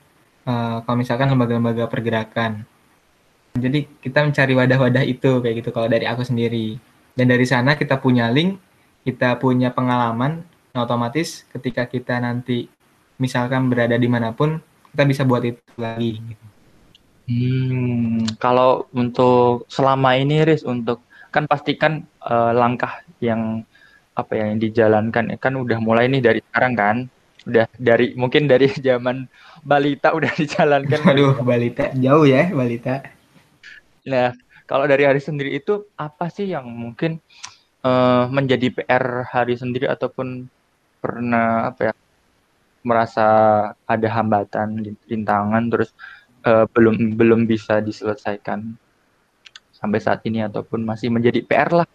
uh, 0.49 0.83
kalau 0.83 0.97
misalkan 0.99 1.29
lembaga-lembaga 1.29 1.85
pergerakan. 1.87 2.65
Jadi 3.55 3.87
kita 4.01 4.25
mencari 4.25 4.53
wadah-wadah 4.57 5.05
itu 5.05 5.45
kayak 5.45 5.63
gitu 5.63 5.71
kalau 5.71 5.87
dari 5.87 6.09
aku 6.09 6.25
sendiri. 6.25 6.81
Dan 7.15 7.31
dari 7.31 7.47
sana 7.47 7.75
kita 7.75 7.99
punya 7.99 8.31
link 8.33 8.59
kita 9.09 9.41
punya 9.41 9.73
pengalaman, 9.73 10.45
nah 10.77 10.85
otomatis 10.85 11.49
ketika 11.49 11.89
kita 11.89 12.21
nanti 12.21 12.69
misalkan 13.17 13.73
berada 13.73 13.97
di 13.97 14.05
mana 14.05 14.37
pun, 14.37 14.61
kita 14.93 15.03
bisa 15.09 15.23
buat 15.25 15.41
itu 15.49 15.65
lagi. 15.81 16.21
Gitu. 16.21 16.45
Hmm, 17.29 18.29
kalau 18.37 18.85
untuk 18.93 19.65
selama 19.73 20.17
ini, 20.21 20.45
Riz, 20.45 20.61
untuk 20.61 21.01
kan 21.33 21.49
pastikan 21.49 22.05
uh, 22.25 22.53
langkah 22.53 23.01
yang 23.19 23.67
apa 24.19 24.35
ya 24.35 24.51
yang 24.51 24.59
dijalankan 24.59 25.31
kan 25.39 25.55
udah 25.55 25.79
mulai 25.79 26.11
nih 26.11 26.19
dari 26.19 26.41
sekarang 26.43 26.75
kan 26.75 26.97
udah 27.47 27.67
dari 27.79 28.13
mungkin 28.19 28.51
dari 28.51 28.69
zaman 28.89 29.25
balita 29.65 30.13
udah 30.13 30.33
dijalankan. 30.37 31.01
Aduh, 31.09 31.39
balita 31.41 31.95
jauh 31.97 32.29
ya 32.29 32.51
balita. 32.51 33.03
Nah, 34.09 34.37
kalau 34.69 34.85
dari 34.85 35.09
hari 35.09 35.21
sendiri 35.23 35.57
itu 35.57 35.89
apa 35.97 36.29
sih 36.29 36.51
yang 36.53 36.69
mungkin 36.69 37.23
uh, 37.83 38.29
menjadi 38.29 38.69
PR 38.75 39.25
hari 39.29 39.57
sendiri 39.57 39.89
ataupun 39.89 40.49
pernah 40.99 41.73
apa 41.73 41.91
ya 41.91 41.95
merasa 42.83 43.27
ada 43.85 44.09
hambatan 44.13 44.97
rintangan 45.07 45.69
terus 45.71 45.91
uh, 46.47 46.65
belum 46.71 47.19
belum 47.19 47.45
bisa 47.47 47.83
diselesaikan 47.85 48.77
sampai 49.75 50.01
saat 50.03 50.25
ini 50.27 50.43
ataupun 50.43 50.83
masih 50.83 51.11
menjadi 51.13 51.43
PR 51.45 51.71
lah 51.71 51.89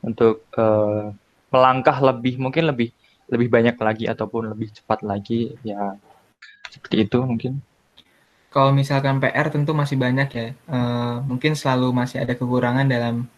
untuk 0.00 0.48
uh, 0.56 1.12
melangkah 1.50 1.98
lebih 2.00 2.40
mungkin 2.40 2.70
lebih 2.70 2.94
lebih 3.30 3.48
banyak 3.48 3.76
lagi 3.78 4.04
ataupun 4.10 4.50
lebih 4.50 4.74
cepat 4.74 5.06
lagi 5.06 5.54
ya 5.62 5.94
seperti 6.70 7.06
itu 7.06 7.18
mungkin. 7.22 7.52
Kalau 8.50 8.74
misalkan 8.74 9.22
PR 9.22 9.46
tentu 9.46 9.70
masih 9.70 9.94
banyak 9.94 10.28
ya. 10.34 10.48
Uh, 10.66 11.22
mungkin 11.22 11.54
selalu 11.54 11.94
masih 11.94 12.22
ada 12.22 12.34
kekurangan 12.34 12.86
dalam 12.86 13.30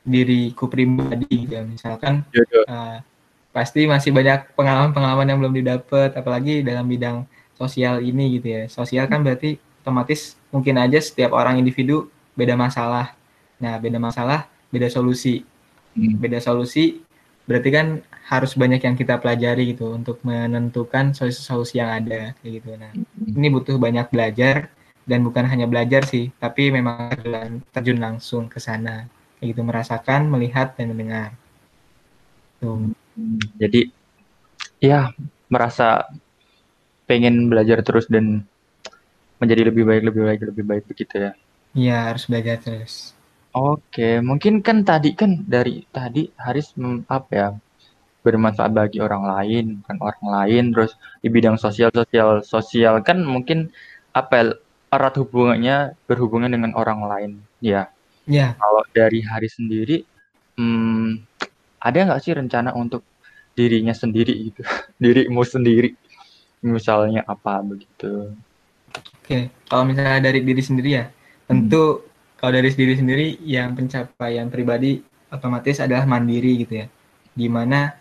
diriku 0.00 0.64
pribadi 0.64 1.44
ya 1.44 1.60
misalkan 1.60 2.24
uh, 2.64 3.04
pasti 3.52 3.84
masih 3.84 4.16
banyak 4.16 4.56
pengalaman-pengalaman 4.56 5.28
yang 5.28 5.38
belum 5.44 5.54
didapat 5.60 6.16
apalagi 6.16 6.64
dalam 6.64 6.88
bidang 6.88 7.26
sosial 7.58 7.98
ini 8.00 8.38
gitu 8.38 8.48
ya. 8.54 8.62
Sosial 8.70 9.10
kan 9.10 9.26
berarti 9.26 9.58
otomatis 9.82 10.38
mungkin 10.54 10.78
aja 10.78 11.02
setiap 11.02 11.34
orang 11.34 11.58
individu 11.58 12.06
beda 12.38 12.54
masalah. 12.54 13.12
Nah 13.58 13.76
beda 13.82 13.98
masalah 13.98 14.46
beda 14.70 14.86
solusi. 14.86 15.42
Beda 16.16 16.40
solusi 16.40 17.02
berarti 17.50 17.70
kan 17.74 17.86
harus 18.30 18.54
banyak 18.54 18.78
yang 18.86 18.94
kita 18.94 19.18
pelajari 19.18 19.74
gitu 19.74 19.90
untuk 19.90 20.22
menentukan 20.22 21.10
solusi-solusi 21.10 21.82
yang 21.82 21.90
ada 21.90 22.30
kayak 22.38 22.62
gitu. 22.62 22.70
Nah, 22.78 22.94
hmm. 22.94 23.34
ini 23.34 23.48
butuh 23.50 23.74
banyak 23.74 24.06
belajar 24.14 24.70
dan 25.02 25.26
bukan 25.26 25.50
hanya 25.50 25.66
belajar 25.66 26.06
sih, 26.06 26.30
tapi 26.38 26.70
memang 26.70 27.10
terjun 27.74 27.98
langsung 27.98 28.46
ke 28.46 28.62
sana 28.62 29.10
kayak 29.42 29.56
gitu 29.56 29.66
merasakan, 29.66 30.30
melihat 30.30 30.78
dan 30.78 30.94
mendengar. 30.94 31.34
Tuh. 32.62 32.94
Jadi 33.58 33.90
ya 34.78 35.10
merasa 35.50 36.06
pengen 37.10 37.50
belajar 37.50 37.82
terus 37.82 38.06
dan 38.06 38.46
menjadi 39.42 39.74
lebih 39.74 39.82
baik, 39.88 40.02
lebih 40.06 40.22
baik, 40.22 40.40
lebih 40.54 40.64
baik 40.70 40.84
begitu 40.86 41.14
ya. 41.18 41.32
Iya, 41.74 41.98
harus 42.14 42.30
belajar 42.30 42.62
terus. 42.62 43.16
Oke, 43.50 44.22
mungkin 44.22 44.62
kan 44.62 44.86
tadi 44.86 45.10
kan 45.18 45.42
dari 45.42 45.82
tadi 45.90 46.30
Haris 46.38 46.70
apa 47.10 47.30
ya 47.34 47.48
bermanfaat 48.22 48.70
bagi 48.70 49.02
orang 49.02 49.26
lain, 49.26 49.66
kan 49.82 49.96
orang 49.98 50.26
lain, 50.28 50.64
terus 50.70 50.94
di 51.18 51.28
bidang 51.32 51.58
sosial 51.58 51.90
sosial 51.90 52.46
sosial 52.46 53.02
kan 53.02 53.18
mungkin 53.26 53.74
apa 54.14 54.32
ya, 54.38 54.44
erat 54.94 55.14
hubungannya 55.18 55.98
berhubungan 56.06 56.52
dengan 56.52 56.78
orang 56.78 57.00
lain, 57.10 57.30
ya. 57.58 57.90
Ya. 58.30 58.54
Kalau 58.54 58.86
dari 58.94 59.18
Haris 59.24 59.58
sendiri, 59.58 60.06
hmm, 60.54 61.18
ada 61.82 61.98
nggak 62.06 62.22
sih 62.22 62.36
rencana 62.36 62.70
untuk 62.76 63.02
dirinya 63.58 63.96
sendiri 63.96 64.52
gitu, 64.52 64.62
dirimu 65.02 65.42
sendiri, 65.42 65.98
misalnya 66.62 67.26
apa 67.26 67.66
begitu? 67.66 68.30
Oke, 69.24 69.50
kalau 69.66 69.90
misalnya 69.90 70.22
dari 70.22 70.38
diri 70.46 70.62
sendiri 70.62 70.90
ya, 71.02 71.04
tentu 71.50 72.09
kalau 72.40 72.56
dari 72.56 72.72
diri 72.72 72.96
sendiri 72.96 73.26
yang 73.44 73.76
pencapaian 73.76 74.48
pribadi 74.48 75.04
otomatis 75.28 75.76
adalah 75.76 76.08
mandiri 76.08 76.64
gitu 76.64 76.80
ya. 76.80 76.86
Di 77.36 77.52
mana 77.52 77.92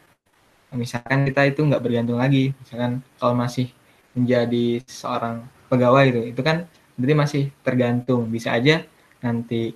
misalkan 0.71 1.27
kita 1.27 1.43
itu 1.51 1.59
nggak 1.67 1.83
bergantung 1.83 2.15
lagi. 2.15 2.55
Misalkan 2.63 3.03
kalau 3.19 3.35
masih 3.35 3.67
menjadi 4.15 4.79
seorang 4.87 5.43
pegawai 5.67 6.05
itu 6.07 6.21
itu 6.31 6.41
kan 6.41 6.63
berarti 6.95 7.15
masih 7.19 7.43
tergantung. 7.67 8.31
Bisa 8.31 8.55
aja 8.55 8.79
nanti 9.19 9.75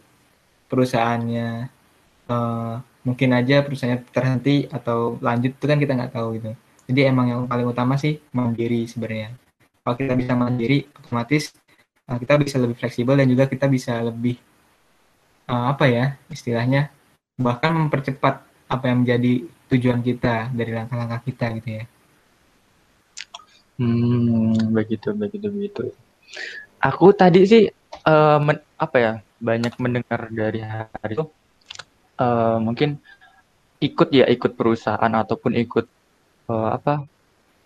perusahaannya 0.71 1.67
uh, 2.32 2.80
mungkin 3.04 3.30
aja 3.36 3.67
perusahaannya 3.67 3.99
terhenti 4.15 4.71
atau 4.71 5.19
lanjut 5.19 5.60
itu 5.60 5.65
kan 5.67 5.76
kita 5.76 5.91
nggak 5.91 6.13
tahu 6.15 6.39
gitu. 6.39 6.56
Jadi 6.88 6.99
emang 7.04 7.28
yang 7.28 7.41
paling 7.52 7.67
utama 7.67 7.99
sih 7.99 8.15
mandiri 8.32 8.88
sebenarnya. 8.88 9.36
Kalau 9.84 9.95
kita 9.99 10.15
bisa 10.15 10.39
mandiri 10.39 10.88
otomatis 10.95 11.52
uh, 12.08 12.15
kita 12.15 12.39
bisa 12.39 12.56
lebih 12.63 12.80
fleksibel 12.80 13.19
dan 13.19 13.28
juga 13.28 13.52
kita 13.52 13.67
bisa 13.67 13.99
lebih 13.99 14.39
uh, 15.49 15.65
apa 15.73 15.86
ya 15.89 16.06
istilahnya 16.32 16.93
bahkan 17.39 17.73
mempercepat 17.73 18.45
apa 18.69 18.84
yang 18.89 19.06
menjadi 19.06 19.45
tujuan 19.73 20.01
kita 20.06 20.53
dari 20.53 20.71
langkah-langkah 20.73 21.21
kita 21.25 21.45
gitu 21.62 21.69
ya. 21.82 21.86
Hmm, 23.82 24.53
begitu, 24.69 25.10
begitu, 25.17 25.47
begitu. 25.49 25.84
Aku 26.77 27.10
tadi 27.15 27.41
sih 27.49 27.63
uh, 28.06 28.38
men, 28.38 28.62
apa 28.77 28.97
ya 29.01 29.13
banyak 29.41 29.73
mendengar 29.82 30.29
dari 30.29 30.62
hari 30.62 31.13
itu 31.17 31.25
uh, 32.21 32.58
mungkin 32.62 33.01
ikut 33.84 34.10
ya 34.13 34.29
ikut 34.29 34.56
perusahaan 34.56 35.12
ataupun 35.12 35.58
ikut 35.60 35.86
uh, 36.47 36.69
apa 36.77 37.03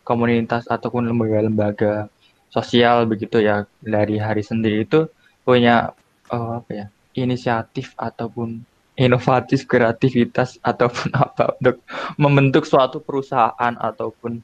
komunitas 0.01 0.65
ataupun 0.65 1.05
lembaga-lembaga 1.05 2.09
sosial 2.49 3.05
begitu 3.05 3.43
ya 3.43 3.67
dari 3.83 4.17
hari 4.17 4.41
sendiri 4.41 4.87
itu 4.87 5.11
punya 5.43 5.93
uh, 6.31 6.63
apa 6.63 6.71
ya 6.71 6.85
inisiatif 7.17 7.97
ataupun 7.97 8.61
inovatif 8.97 9.65
kreativitas 9.69 10.57
ataupun 10.61 11.13
apa 11.25 11.53
untuk 11.57 11.77
membentuk 12.17 12.63
suatu 12.65 13.01
perusahaan 13.01 13.73
ataupun 13.77 14.41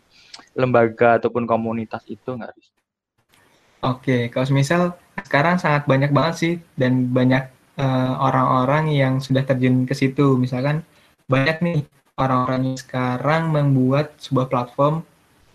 lembaga 0.57 1.21
ataupun 1.21 1.45
komunitas 1.49 2.05
itu 2.09 2.37
nggak 2.37 2.53
Oke, 3.83 4.31
kalau 4.31 4.47
misal 4.55 4.95
sekarang 5.27 5.59
sangat 5.59 5.83
banyak 5.83 6.15
banget 6.15 6.35
sih 6.39 6.53
dan 6.79 7.11
banyak 7.11 7.51
uh, 7.75 8.15
orang-orang 8.15 8.87
yang 8.95 9.13
sudah 9.19 9.43
terjun 9.43 9.83
ke 9.83 9.91
situ. 9.91 10.39
Misalkan 10.39 10.87
banyak 11.27 11.59
nih 11.59 11.79
orang-orang 12.15 12.71
yang 12.71 12.79
sekarang 12.79 13.51
membuat 13.51 14.15
sebuah 14.23 14.47
platform 14.47 15.03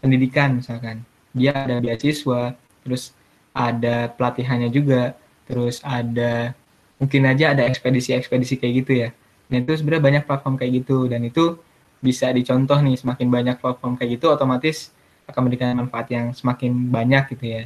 pendidikan 0.04 0.60
misalkan. 0.60 1.08
Dia 1.32 1.56
ada 1.56 1.80
beasiswa, 1.80 2.52
terus 2.84 3.16
ada 3.56 4.12
pelatihannya 4.12 4.68
juga, 4.76 5.16
terus 5.48 5.80
ada 5.80 6.52
mungkin 6.98 7.22
aja 7.26 7.54
ada 7.54 7.64
ekspedisi-ekspedisi 7.66 8.58
kayak 8.58 8.74
gitu 8.84 8.92
ya. 9.06 9.08
Dan 9.48 9.64
itu 9.64 9.72
sebenarnya 9.80 10.04
banyak 10.04 10.24
platform 10.28 10.54
kayak 10.60 10.72
gitu 10.84 11.08
dan 11.08 11.24
itu 11.24 11.56
bisa 11.98 12.30
dicontoh 12.30 12.78
nih 12.78 12.94
semakin 12.94 13.26
banyak 13.26 13.56
platform 13.58 13.98
kayak 13.98 14.20
gitu 14.20 14.30
otomatis 14.30 14.94
akan 15.26 15.40
memberikan 15.48 15.74
manfaat 15.74 16.06
yang 16.12 16.30
semakin 16.36 16.72
banyak 16.92 17.34
gitu 17.34 17.44
ya. 17.48 17.62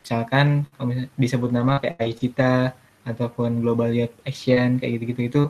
Misalkan 0.00 0.70
kalau 0.78 0.94
disebut 1.18 1.50
nama 1.50 1.82
kayak 1.82 1.98
Aicita 1.98 2.72
ataupun 3.06 3.62
Global 3.62 3.90
Youth 3.90 4.14
Action 4.22 4.78
kayak 4.78 5.02
gitu-gitu 5.02 5.22
itu 5.26 5.42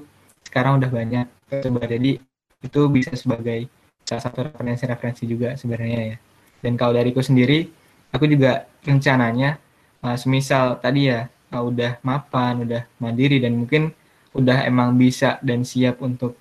sekarang 0.49 0.81
udah 0.81 0.91
banyak 0.93 1.27
coba 1.47 1.87
jadi 1.89 2.21
itu 2.65 2.81
bisa 2.89 3.13
sebagai 3.15 3.69
salah 4.07 4.23
satu 4.23 4.47
referensi-referensi 4.47 5.25
juga 5.27 5.55
sebenarnya 5.59 6.01
ya. 6.15 6.17
Dan 6.63 6.75
kalau 6.79 6.97
dariku 6.97 7.21
sendiri, 7.21 7.69
aku 8.11 8.25
juga 8.31 8.65
rencananya, 8.87 9.59
uh, 10.03 10.17
semisal 10.17 10.79
tadi 10.81 11.11
ya 11.11 11.29
uh, 11.53 11.63
udah 11.63 11.99
mapan, 12.03 12.67
udah 12.67 12.83
mandiri 12.99 13.39
dan 13.43 13.59
mungkin 13.59 13.93
udah 14.37 14.67
emang 14.69 14.95
bisa 14.97 15.41
dan 15.41 15.65
siap 15.65 16.01
untuk 16.05 16.37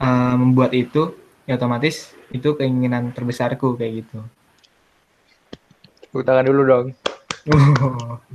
uh, 0.00 0.34
membuat 0.36 0.76
itu, 0.76 1.16
ya 1.48 1.56
otomatis 1.56 2.12
itu 2.30 2.54
keinginan 2.58 3.14
terbesarku 3.14 3.78
kayak 3.78 4.04
gitu. 4.04 4.18
Tepuk 6.02 6.22
tangan 6.26 6.46
dulu 6.46 6.62
dong. 6.66 6.86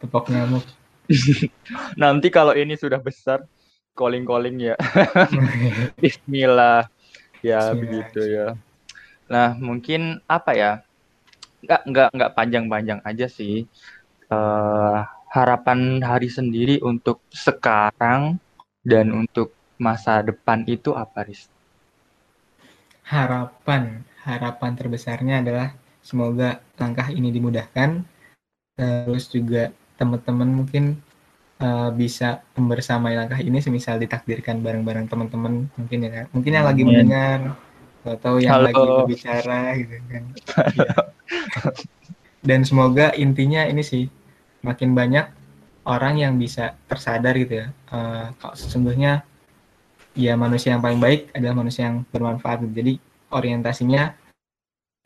Tepok 0.00 0.32
nyamuk. 0.32 0.64
Nanti 2.00 2.28
kalau 2.32 2.56
ini 2.56 2.78
sudah 2.78 2.98
besar, 3.02 3.44
calling-calling 3.98 4.72
ya. 4.72 4.76
Bismillah. 6.02 6.88
Ya 7.44 7.60
Bismillah. 7.60 7.74
begitu 7.76 8.20
ya. 8.24 8.46
Nah 9.28 9.54
mungkin 9.60 10.24
apa 10.24 10.56
ya? 10.56 10.72
Nggak 11.64 11.82
nggak 11.88 12.08
nggak 12.16 12.32
panjang-panjang 12.36 13.00
aja 13.04 13.26
sih 13.28 13.68
uh, 14.32 15.04
harapan 15.30 16.00
hari 16.02 16.26
sendiri 16.26 16.82
untuk 16.82 17.22
sekarang 17.30 18.40
dan 18.82 19.12
untuk 19.12 19.52
masa 19.76 20.20
depan 20.20 20.64
itu 20.66 20.92
apa 20.96 21.24
Riz? 21.24 21.46
Harapan 23.06 24.04
harapan 24.24 24.72
terbesarnya 24.76 25.40
adalah 25.40 25.72
semoga 26.04 26.60
langkah 26.76 27.08
ini 27.08 27.32
dimudahkan 27.32 28.04
terus 28.76 29.28
juga 29.28 29.72
teman-teman 30.00 30.48
mungkin 30.64 30.96
uh, 31.60 31.92
bisa 31.92 32.40
membersamai 32.56 33.16
langkah 33.16 33.40
ini 33.40 33.60
semisal 33.60 34.00
ditakdirkan 34.00 34.64
bareng-bareng 34.64 35.08
teman-teman 35.08 35.68
mungkin 35.76 35.98
ya 36.08 36.24
mungkin 36.32 36.52
yang 36.56 36.66
lagi 36.68 36.82
mendengar 36.84 37.40
atau 38.00 38.40
yang 38.40 38.56
Halo. 38.56 38.72
lagi 38.72 38.80
berbicara 38.80 39.60
gitu 39.76 39.96
kan 40.08 40.24
ya. 40.88 40.94
dan 42.48 42.64
semoga 42.64 43.12
intinya 43.16 43.66
ini 43.68 43.82
sih 43.84 44.04
makin 44.64 44.92
banyak 44.96 45.28
orang 45.88 46.20
yang 46.20 46.36
bisa 46.36 46.76
tersadar 46.88 47.36
gitu 47.36 47.64
ya 47.64 47.66
uh, 47.92 48.32
kalau 48.36 48.54
sesungguhnya 48.56 49.24
ya 50.16 50.34
manusia 50.36 50.76
yang 50.76 50.82
paling 50.82 51.00
baik 51.00 51.32
adalah 51.32 51.54
manusia 51.56 51.88
yang 51.88 52.02
bermanfaat 52.10 52.66
gitu. 52.66 52.72
jadi 52.82 52.92
orientasinya 53.30 54.14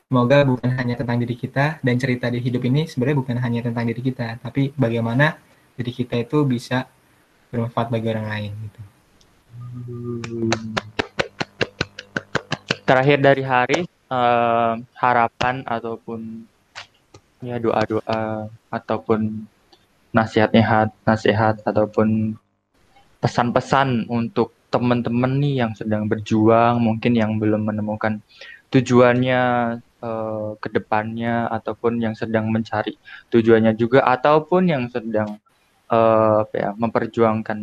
semoga 0.09 0.47
bukan 0.47 0.71
hanya 0.79 0.95
tentang 0.99 1.21
diri 1.23 1.37
kita 1.37 1.79
dan 1.81 1.95
cerita 1.99 2.31
di 2.31 2.39
hidup 2.41 2.63
ini 2.67 2.87
sebenarnya 2.87 3.19
bukan 3.21 3.37
hanya 3.41 3.61
tentang 3.67 3.85
diri 3.89 4.03
kita 4.03 4.39
tapi 4.41 4.73
bagaimana 4.75 5.39
diri 5.75 5.91
kita 5.91 6.23
itu 6.23 6.47
bisa 6.47 6.87
bermanfaat 7.51 7.91
bagi 7.91 8.07
orang 8.11 8.27
lain 8.27 8.53
gitu. 8.67 8.81
Terakhir 12.85 13.19
dari 13.23 13.43
hari 13.43 13.81
uh, 14.15 14.73
harapan 14.95 15.67
ataupun 15.67 16.47
ya 17.43 17.59
doa-doa 17.59 18.49
ataupun 18.71 19.45
nasihat-nasihat 20.15 20.89
nasihat 21.03 21.57
ataupun 21.67 22.39
pesan-pesan 23.19 24.07
untuk 24.07 24.55
teman-teman 24.71 25.39
nih 25.43 25.67
yang 25.67 25.73
sedang 25.75 26.07
berjuang 26.07 26.79
mungkin 26.79 27.19
yang 27.19 27.39
belum 27.39 27.67
menemukan 27.67 28.23
tujuannya 28.71 29.43
uh, 30.03 30.51
ke 30.59 30.69
depannya 30.71 31.47
ataupun 31.51 32.03
yang 32.03 32.15
sedang 32.15 32.51
mencari 32.51 32.99
tujuannya 33.31 33.75
juga 33.79 34.03
ataupun 34.03 34.67
yang 34.67 34.85
sedang 34.91 35.39
uh, 35.91 36.43
apa 36.43 36.55
ya 36.55 36.71
memperjuangkan 36.75 37.59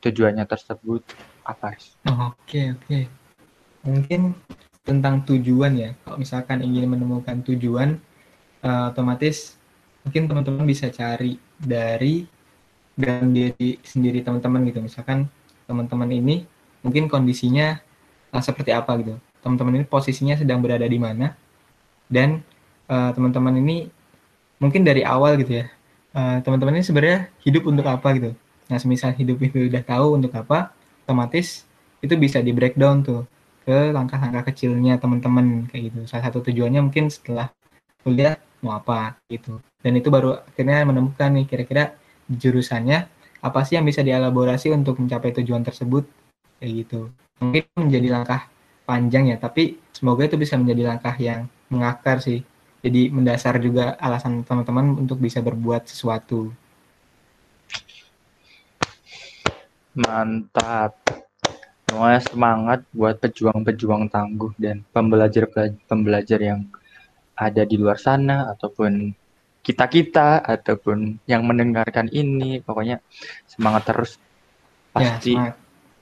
tujuannya 0.00 0.44
tersebut 0.48 1.04
apa 1.44 1.76
oke 2.08 2.60
oke. 2.80 2.98
Mungkin 3.84 4.32
tentang 4.84 5.24
tujuan 5.24 5.72
ya. 5.74 5.90
Kalau 6.04 6.16
misalkan 6.20 6.60
ingin 6.60 6.86
menemukan 6.86 7.40
tujuan 7.42 7.98
uh, 8.60 8.92
otomatis 8.92 9.56
mungkin 10.04 10.28
teman-teman 10.28 10.64
bisa 10.68 10.92
cari 10.92 11.40
dari 11.56 12.28
dalam 12.94 13.32
diri 13.32 13.80
sendiri 13.80 14.20
teman-teman 14.20 14.68
gitu. 14.68 14.84
Misalkan 14.84 15.26
teman-teman 15.64 16.12
ini 16.12 16.44
mungkin 16.84 17.08
kondisinya 17.08 17.80
uh, 18.30 18.42
seperti 18.44 18.70
apa 18.70 18.92
gitu. 19.00 19.16
Teman-teman 19.40 19.82
ini 19.82 19.84
posisinya 19.88 20.36
sedang 20.36 20.60
berada 20.60 20.84
di 20.84 21.00
mana? 21.00 21.32
Dan 22.06 22.44
uh, 22.92 23.10
teman-teman 23.16 23.56
ini 23.58 23.88
mungkin 24.62 24.86
dari 24.86 25.02
awal 25.02 25.36
gitu 25.40 25.60
ya 25.60 25.66
eh, 26.14 26.38
teman-teman 26.40 26.78
ini 26.78 26.84
sebenarnya 26.86 27.18
hidup 27.42 27.68
untuk 27.68 27.86
apa 27.90 28.08
gitu. 28.16 28.30
Nah, 28.70 28.78
semisal 28.80 29.12
hidup 29.12 29.36
itu 29.44 29.68
udah 29.68 29.82
tahu 29.84 30.16
untuk 30.16 30.32
apa, 30.32 30.72
otomatis 31.04 31.68
itu 32.00 32.14
bisa 32.16 32.40
di 32.40 32.54
breakdown 32.54 33.04
tuh 33.04 33.28
ke 33.64 33.90
langkah-langkah 33.90 34.52
kecilnya 34.52 35.00
teman-teman 35.00 35.66
kayak 35.72 35.92
gitu. 35.92 36.00
Salah 36.06 36.30
satu 36.30 36.44
tujuannya 36.44 36.80
mungkin 36.84 37.08
setelah 37.08 37.50
kuliah 38.04 38.36
mau 38.60 38.76
apa 38.76 39.16
gitu. 39.28 39.60
Dan 39.80 39.96
itu 39.96 40.08
baru 40.08 40.40
akhirnya 40.44 40.84
menemukan 40.84 41.32
nih 41.32 41.44
kira-kira 41.48 41.96
jurusannya 42.28 43.08
apa 43.44 43.60
sih 43.64 43.76
yang 43.76 43.84
bisa 43.84 44.00
dielaborasi 44.00 44.72
untuk 44.72 45.00
mencapai 45.00 45.32
tujuan 45.40 45.64
tersebut 45.64 46.04
kayak 46.60 46.72
gitu. 46.84 47.00
Mungkin 47.40 47.64
menjadi 47.76 48.08
langkah 48.12 48.40
panjang 48.84 49.32
ya, 49.32 49.36
tapi 49.40 49.80
semoga 49.92 50.28
itu 50.28 50.36
bisa 50.36 50.56
menjadi 50.60 50.92
langkah 50.92 51.16
yang 51.16 51.48
mengakar 51.72 52.20
sih 52.20 52.44
jadi 52.84 53.08
mendasar 53.08 53.56
juga 53.64 53.96
alasan 53.96 54.44
teman-teman 54.44 55.00
untuk 55.00 55.16
bisa 55.16 55.40
berbuat 55.40 55.88
sesuatu. 55.88 56.52
Mantap. 59.96 61.23
Semuanya 61.84 62.20
semangat 62.24 62.80
buat 62.90 63.20
pejuang-pejuang 63.20 64.08
tangguh 64.08 64.52
dan 64.56 64.82
pembelajar-pembelajar 64.90 66.40
yang 66.40 66.66
ada 67.34 67.62
di 67.66 67.76
luar 67.76 68.00
sana 68.00 68.50
ataupun 68.54 69.12
kita-kita 69.64 70.42
ataupun 70.44 71.20
yang 71.28 71.44
mendengarkan 71.44 72.08
ini. 72.10 72.64
Pokoknya 72.64 73.00
semangat 73.46 73.88
terus. 73.88 74.12
Pasti 74.94 75.34
ya, 75.34 75.52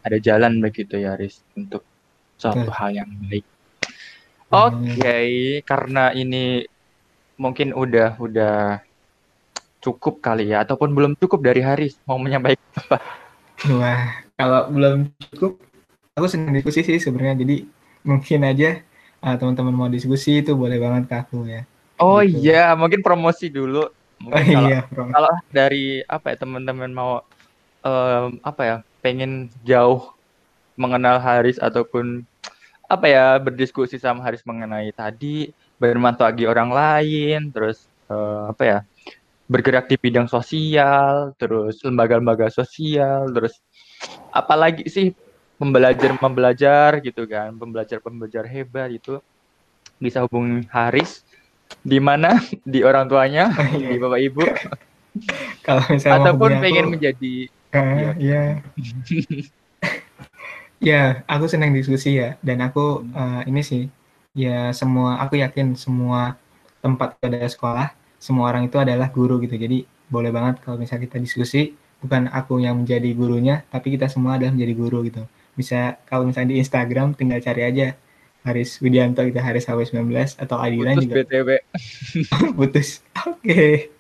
ada 0.05 0.19
jalan 0.21 0.61
begitu 0.61 1.01
ya 1.01 1.17
Riz 1.17 1.41
untuk 1.57 1.87
suatu 2.37 2.69
hal 2.75 2.93
yang 2.93 3.11
baik. 3.31 3.47
Oke, 4.53 5.01
okay, 5.01 5.29
karena 5.65 6.13
ini 6.13 6.69
mungkin 7.41 7.73
udah 7.73 8.21
udah 8.21 8.85
cukup 9.81 10.21
kali 10.21 10.53
ya 10.53 10.63
ataupun 10.63 10.93
belum 10.93 11.13
cukup 11.19 11.41
dari 11.41 11.65
hari 11.65 11.89
mau 12.05 12.21
menyampaikan 12.21 12.69
apa? 12.77 12.99
Wah, 13.73 14.05
kalau 14.37 14.69
belum 14.69 15.09
cukup 15.33 15.72
aku 16.13 16.29
senang 16.29 16.53
diskusi 16.53 16.85
sih 16.85 17.01
sebenarnya. 17.01 17.41
Jadi 17.41 17.65
mungkin 18.05 18.41
aja 18.45 18.85
uh, 19.25 19.37
teman-teman 19.39 19.75
mau 19.75 19.89
diskusi 19.89 20.45
itu 20.45 20.53
boleh 20.53 20.77
banget 20.77 21.09
ke 21.09 21.15
aku 21.17 21.49
ya. 21.49 21.63
Oh 22.03 22.21
gitu. 22.21 22.53
iya, 22.53 22.75
mungkin 22.77 23.01
promosi 23.01 23.49
dulu. 23.49 23.89
Mungkin 24.21 24.55
oh, 24.55 24.61
kalau, 24.61 24.69
iya, 24.69 24.81
promosi. 24.87 25.13
kalau 25.17 25.33
dari 25.51 25.87
apa 26.07 26.27
ya 26.35 26.37
teman-teman 26.39 26.91
mau 26.93 27.13
um, 27.83 28.29
apa 28.45 28.63
ya 28.63 28.77
pengen 29.01 29.49
jauh 29.67 30.13
mengenal 30.77 31.19
Haris 31.21 31.59
ataupun 31.59 32.25
apa 32.87 33.07
ya 33.09 33.25
berdiskusi 33.41 33.97
sama 33.97 34.21
Haris 34.21 34.45
mengenai 34.45 34.93
tadi 34.93 35.49
bermanfaat 35.81 36.37
bagi 36.37 36.45
orang 36.47 36.71
lain, 36.71 37.51
terus 37.51 37.89
uh, 38.13 38.53
apa 38.53 38.63
ya 38.63 38.79
bergerak 39.51 39.91
di 39.91 39.97
bidang 39.99 40.31
sosial, 40.31 41.35
terus 41.41 41.83
lembaga-lembaga 41.83 42.47
sosial, 42.53 43.27
terus 43.35 43.59
apalagi 44.31 44.87
sih 44.87 45.13
pembelajar 45.63 46.11
pembelajar 46.19 46.91
gitu 47.07 47.23
kan, 47.31 47.55
pembelajar 47.55 48.03
pembelajar 48.03 48.43
hebat 48.51 48.91
itu 48.91 49.23
bisa 50.03 50.27
hubungi 50.27 50.67
Haris 50.67 51.23
di 51.87 52.03
mana? 52.03 52.35
Di 52.73 52.83
orang 52.83 53.07
tuanya, 53.07 53.55
di 53.71 53.95
bapak 53.95 54.21
ibu. 54.27 54.43
Kalau 55.67 55.87
misalnya 55.87 56.35
ataupun 56.35 56.59
pengen 56.59 56.91
aku, 56.91 56.93
menjadi 56.99 57.35
uh, 57.79 58.11
ya. 58.19 58.59
ya, 60.91 61.03
aku 61.31 61.47
senang 61.47 61.71
diskusi 61.71 62.19
ya 62.19 62.35
dan 62.43 62.59
aku 62.67 63.07
uh, 63.15 63.47
ini 63.47 63.63
sih 63.63 63.87
ya 64.35 64.75
semua 64.75 65.23
aku 65.23 65.39
yakin 65.39 65.79
semua 65.79 66.35
tempat 66.83 67.15
ada 67.23 67.47
sekolah 67.47 67.95
semua 68.19 68.51
orang 68.51 68.67
itu 68.67 68.83
adalah 68.83 69.07
guru 69.15 69.39
gitu. 69.47 69.55
Jadi 69.55 69.87
boleh 70.11 70.35
banget 70.35 70.59
kalau 70.67 70.81
misalnya 70.81 71.07
kita 71.07 71.23
diskusi 71.23 71.77
bukan 72.03 72.27
aku 72.35 72.59
yang 72.59 72.83
menjadi 72.83 73.15
gurunya 73.15 73.63
tapi 73.71 73.95
kita 73.95 74.11
semua 74.11 74.35
adalah 74.35 74.51
menjadi 74.51 74.75
guru 74.75 75.07
gitu 75.07 75.23
bisa 75.57 76.01
kalau 76.09 76.29
misalnya 76.29 76.57
di 76.57 76.59
Instagram 76.61 77.13
tinggal 77.17 77.41
cari 77.45 77.63
aja 77.67 77.89
Haris 78.43 78.83
Widianto 78.83 79.23
gitu 79.23 79.39
Haris 79.39 79.69
HW19 79.69 80.41
atau 80.41 80.57
Adilan 80.59 80.99
juga 80.99 81.23
BTW 81.23 81.49
putus 82.59 83.05
oke 83.23 83.39
okay. 83.45 83.93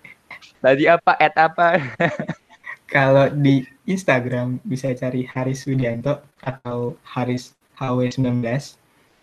tadi 0.59 0.91
apa 0.91 1.12
at 1.21 1.37
apa 1.38 1.79
kalau 2.95 3.31
di 3.33 3.65
Instagram 3.88 4.61
bisa 4.62 4.93
cari 4.93 5.27
Haris 5.27 5.65
Widianto 5.65 6.23
atau 6.43 6.97
Haris 7.07 7.55
HW19 7.81 8.45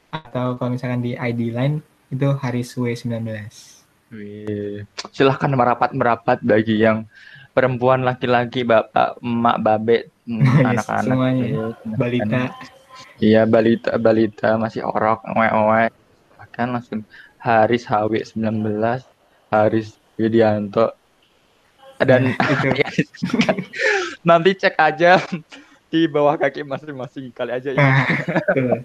atau 0.10 0.58
kalau 0.58 0.70
misalkan 0.74 1.06
di 1.06 1.14
ID 1.14 1.54
line 1.54 1.86
itu 2.10 2.28
Haris 2.42 2.74
W19. 2.74 3.30
Wih. 4.10 4.90
Silahkan 5.14 5.54
merapat-merapat 5.54 6.42
bagi 6.42 6.82
yang 6.82 7.06
perempuan, 7.60 8.08
laki-laki, 8.08 8.64
bapak, 8.64 9.20
emak, 9.20 9.58
babe, 9.60 10.08
mm, 10.32 10.64
anak-anak, 10.64 11.12
semuanya. 11.12 11.44
Ya, 11.44 11.68
balita. 12.00 12.40
Iya, 13.20 13.42
balita, 13.44 13.92
balita 14.00 14.50
masih 14.56 14.88
orok, 14.88 15.20
owe-owe. 15.36 15.92
Bahkan 16.40 16.68
langsung 16.72 17.04
Haris 17.44 17.84
HW19, 17.84 18.80
Haris 19.52 20.00
Widianto. 20.16 20.96
Dan 22.00 22.32
nah, 22.32 22.48
nanti 24.28 24.56
cek 24.56 24.80
aja 24.80 25.20
di 25.92 26.08
bawah 26.08 26.40
kaki 26.40 26.64
masing-masing 26.64 27.36
kali 27.36 27.52
aja 27.52 27.76
ya. 27.76 27.84
Nah, 28.56 28.80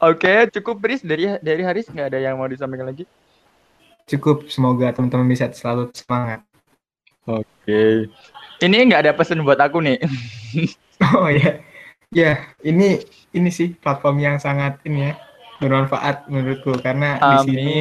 Oke, 0.00 0.48
cukup 0.54 0.80
Pris 0.80 1.04
dari 1.04 1.28
dari 1.44 1.60
Haris 1.60 1.92
nggak 1.92 2.08
ada 2.14 2.18
yang 2.24 2.40
mau 2.40 2.48
disampaikan 2.48 2.88
lagi? 2.88 3.04
Cukup, 4.08 4.48
semoga 4.48 4.88
teman-teman 4.88 5.28
bisa 5.28 5.52
selalu 5.52 5.92
semangat. 5.92 6.40
Oke. 7.28 8.08
Ini 8.64 8.76
nggak 8.88 9.02
ada 9.04 9.12
pesan 9.12 9.44
buat 9.44 9.60
aku 9.60 9.84
nih. 9.84 10.00
oh 11.12 11.28
ya, 11.28 11.60
ya 12.08 12.40
ini 12.64 13.04
ini 13.36 13.48
sih 13.52 13.76
platform 13.76 14.16
yang 14.24 14.36
sangat 14.40 14.80
ini 14.88 15.12
ya 15.12 15.14
bermanfaat 15.60 16.26
menurutku 16.32 16.80
karena 16.80 17.20
Amin. 17.20 17.28
di 17.28 17.36
sini 17.44 17.76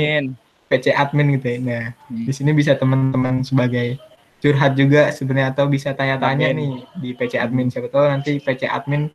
PC 0.67 0.85
admin 0.91 1.39
gitu 1.39 1.47
ya. 1.47 1.57
Nah, 1.63 1.85
hmm. 2.11 2.25
di 2.27 2.31
sini 2.35 2.51
bisa 2.51 2.75
teman-teman 2.75 3.41
sebagai 3.47 3.95
curhat 4.43 4.77
juga 4.77 5.09
sebenarnya 5.15 5.55
atau 5.55 5.65
bisa 5.65 5.95
tanya-tanya 5.95 6.53
nih 6.53 6.85
di 6.99 7.09
PC 7.15 7.39
admin 7.41 7.71
siapa 7.71 7.89
tahu 7.89 8.05
nanti 8.05 8.37
PC 8.37 8.67
admin 8.69 9.09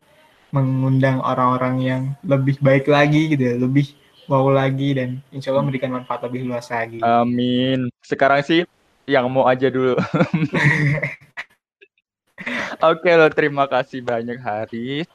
mengundang 0.53 1.21
orang-orang 1.21 1.75
yang 1.81 2.03
lebih 2.25 2.57
baik 2.61 2.89
lagi 2.89 3.37
gitu 3.37 3.43
ya, 3.45 3.55
lebih 3.61 3.93
wow 4.31 4.47
lagi 4.51 4.95
dan 4.95 5.19
insya 5.35 5.51
Allah 5.51 5.67
memberikan 5.67 5.91
manfaat 5.91 6.23
lebih 6.27 6.47
luas 6.47 6.71
lagi. 6.71 7.03
Amin. 7.03 7.91
Sekarang 8.03 8.43
sih 8.43 8.67
yang 9.07 9.27
mau 9.31 9.47
aja 9.51 9.67
dulu. 9.71 9.99
Oke 12.83 13.11
loh, 13.15 13.31
terima 13.31 13.71
kasih 13.71 14.03
banyak 14.03 14.39
Haris. 14.43 15.07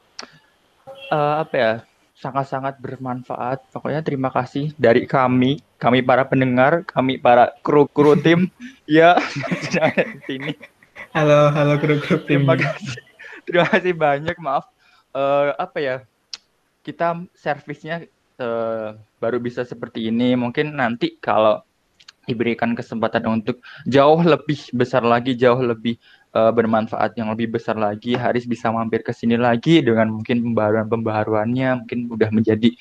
Uh, 1.12 1.44
apa 1.44 1.56
ya? 1.56 1.74
Sangat-sangat 2.18 2.80
bermanfaat. 2.80 3.68
Pokoknya 3.70 4.02
terima 4.02 4.32
kasih 4.32 4.72
dari 4.80 5.04
kami, 5.04 5.60
kami 5.76 6.00
para 6.02 6.24
pendengar, 6.24 6.88
kami 6.88 7.20
para 7.20 7.52
kru-kru 7.62 8.16
tim. 8.18 8.48
ya, 8.88 9.20
di 9.20 10.20
sini. 10.28 10.52
Halo, 11.12 11.52
halo 11.52 11.76
kru-kru 11.78 12.24
tim. 12.24 12.48
Terima 12.48 12.56
kasih. 12.56 13.04
Terima 13.44 13.66
kasih 13.68 13.94
banyak. 13.94 14.36
Maaf. 14.40 14.66
Uh, 15.12 15.52
apa 15.60 15.78
ya? 15.84 15.96
Kita 16.88 17.20
servisnya 17.36 18.08
uh, 18.40 18.98
baru 19.22 19.38
bisa 19.42 19.66
seperti 19.66 20.10
ini. 20.10 20.34
Mungkin 20.38 20.78
nanti 20.78 21.18
kalau 21.18 21.62
diberikan 22.28 22.76
kesempatan 22.76 23.24
untuk 23.32 23.64
jauh 23.88 24.20
lebih 24.20 24.60
besar 24.76 25.00
lagi, 25.02 25.32
jauh 25.34 25.64
lebih 25.64 25.96
uh, 26.36 26.52
bermanfaat 26.52 27.16
yang 27.16 27.32
lebih 27.32 27.56
besar 27.56 27.80
lagi, 27.80 28.20
Haris 28.20 28.44
bisa 28.44 28.68
mampir 28.68 29.00
ke 29.00 29.16
sini 29.16 29.40
lagi 29.40 29.80
dengan 29.80 30.12
mungkin 30.12 30.44
pembaharuan-pembaharuannya, 30.52 31.70
mungkin 31.84 32.00
udah 32.12 32.30
menjadi 32.30 32.76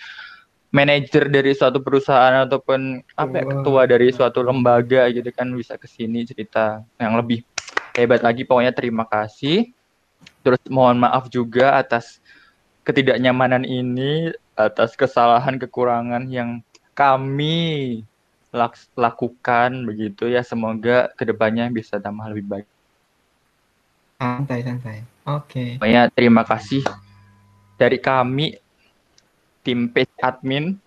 manajer 0.74 1.30
dari 1.30 1.54
suatu 1.54 1.78
perusahaan 1.78 2.42
ataupun 2.44 3.00
apa 3.14 3.36
ya, 3.38 3.44
ketua 3.46 3.82
dari 3.86 4.10
suatu 4.10 4.42
lembaga 4.42 5.08
gitu 5.14 5.30
kan 5.30 5.48
bisa 5.54 5.78
ke 5.78 5.86
sini 5.86 6.26
cerita 6.26 6.82
yang 6.98 7.14
lebih 7.14 7.46
hebat 7.94 8.20
lagi. 8.26 8.42
Pokoknya 8.42 8.74
terima 8.74 9.06
kasih. 9.06 9.70
Terus 10.42 10.62
mohon 10.70 10.98
maaf 10.98 11.30
juga 11.30 11.78
atas 11.78 12.18
ketidaknyamanan 12.86 13.66
ini, 13.66 14.30
atas 14.54 14.94
kesalahan 14.94 15.58
kekurangan 15.58 16.30
yang 16.30 16.62
kami 16.94 18.00
lakukan 18.94 19.70
begitu 19.84 20.30
ya. 20.30 20.46
Semoga 20.46 21.10
ke 21.18 21.26
depannya 21.26 21.66
bisa 21.68 21.98
tambah 21.98 22.30
lebih 22.30 22.46
baik. 22.46 22.68
Santai 24.16 24.62
santai. 24.62 24.98
Oke. 25.26 25.50
Okay. 25.50 25.82
banyak 25.82 26.14
terima 26.14 26.46
kasih 26.46 26.86
dari 27.74 27.98
kami 27.98 28.54
tim 29.66 29.90
PC 29.90 30.08
admin. 30.22 30.78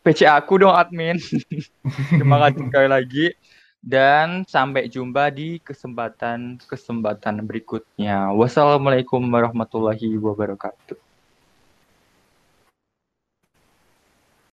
PC 0.00 0.24
aku 0.24 0.60
dong 0.60 0.72
admin. 0.76 1.16
Terima 2.20 2.36
kasih 2.44 2.68
sekali 2.68 2.88
lagi. 2.92 3.26
Dan 3.80 4.44
sampai 4.44 4.88
jumpa 4.92 5.32
di 5.32 5.60
kesempatan 5.64 6.60
kesempatan 6.60 7.40
berikutnya. 7.44 8.32
Wassalamualaikum 8.36 9.24
warahmatullahi 9.24 10.20
wabarakatuh 10.20 11.13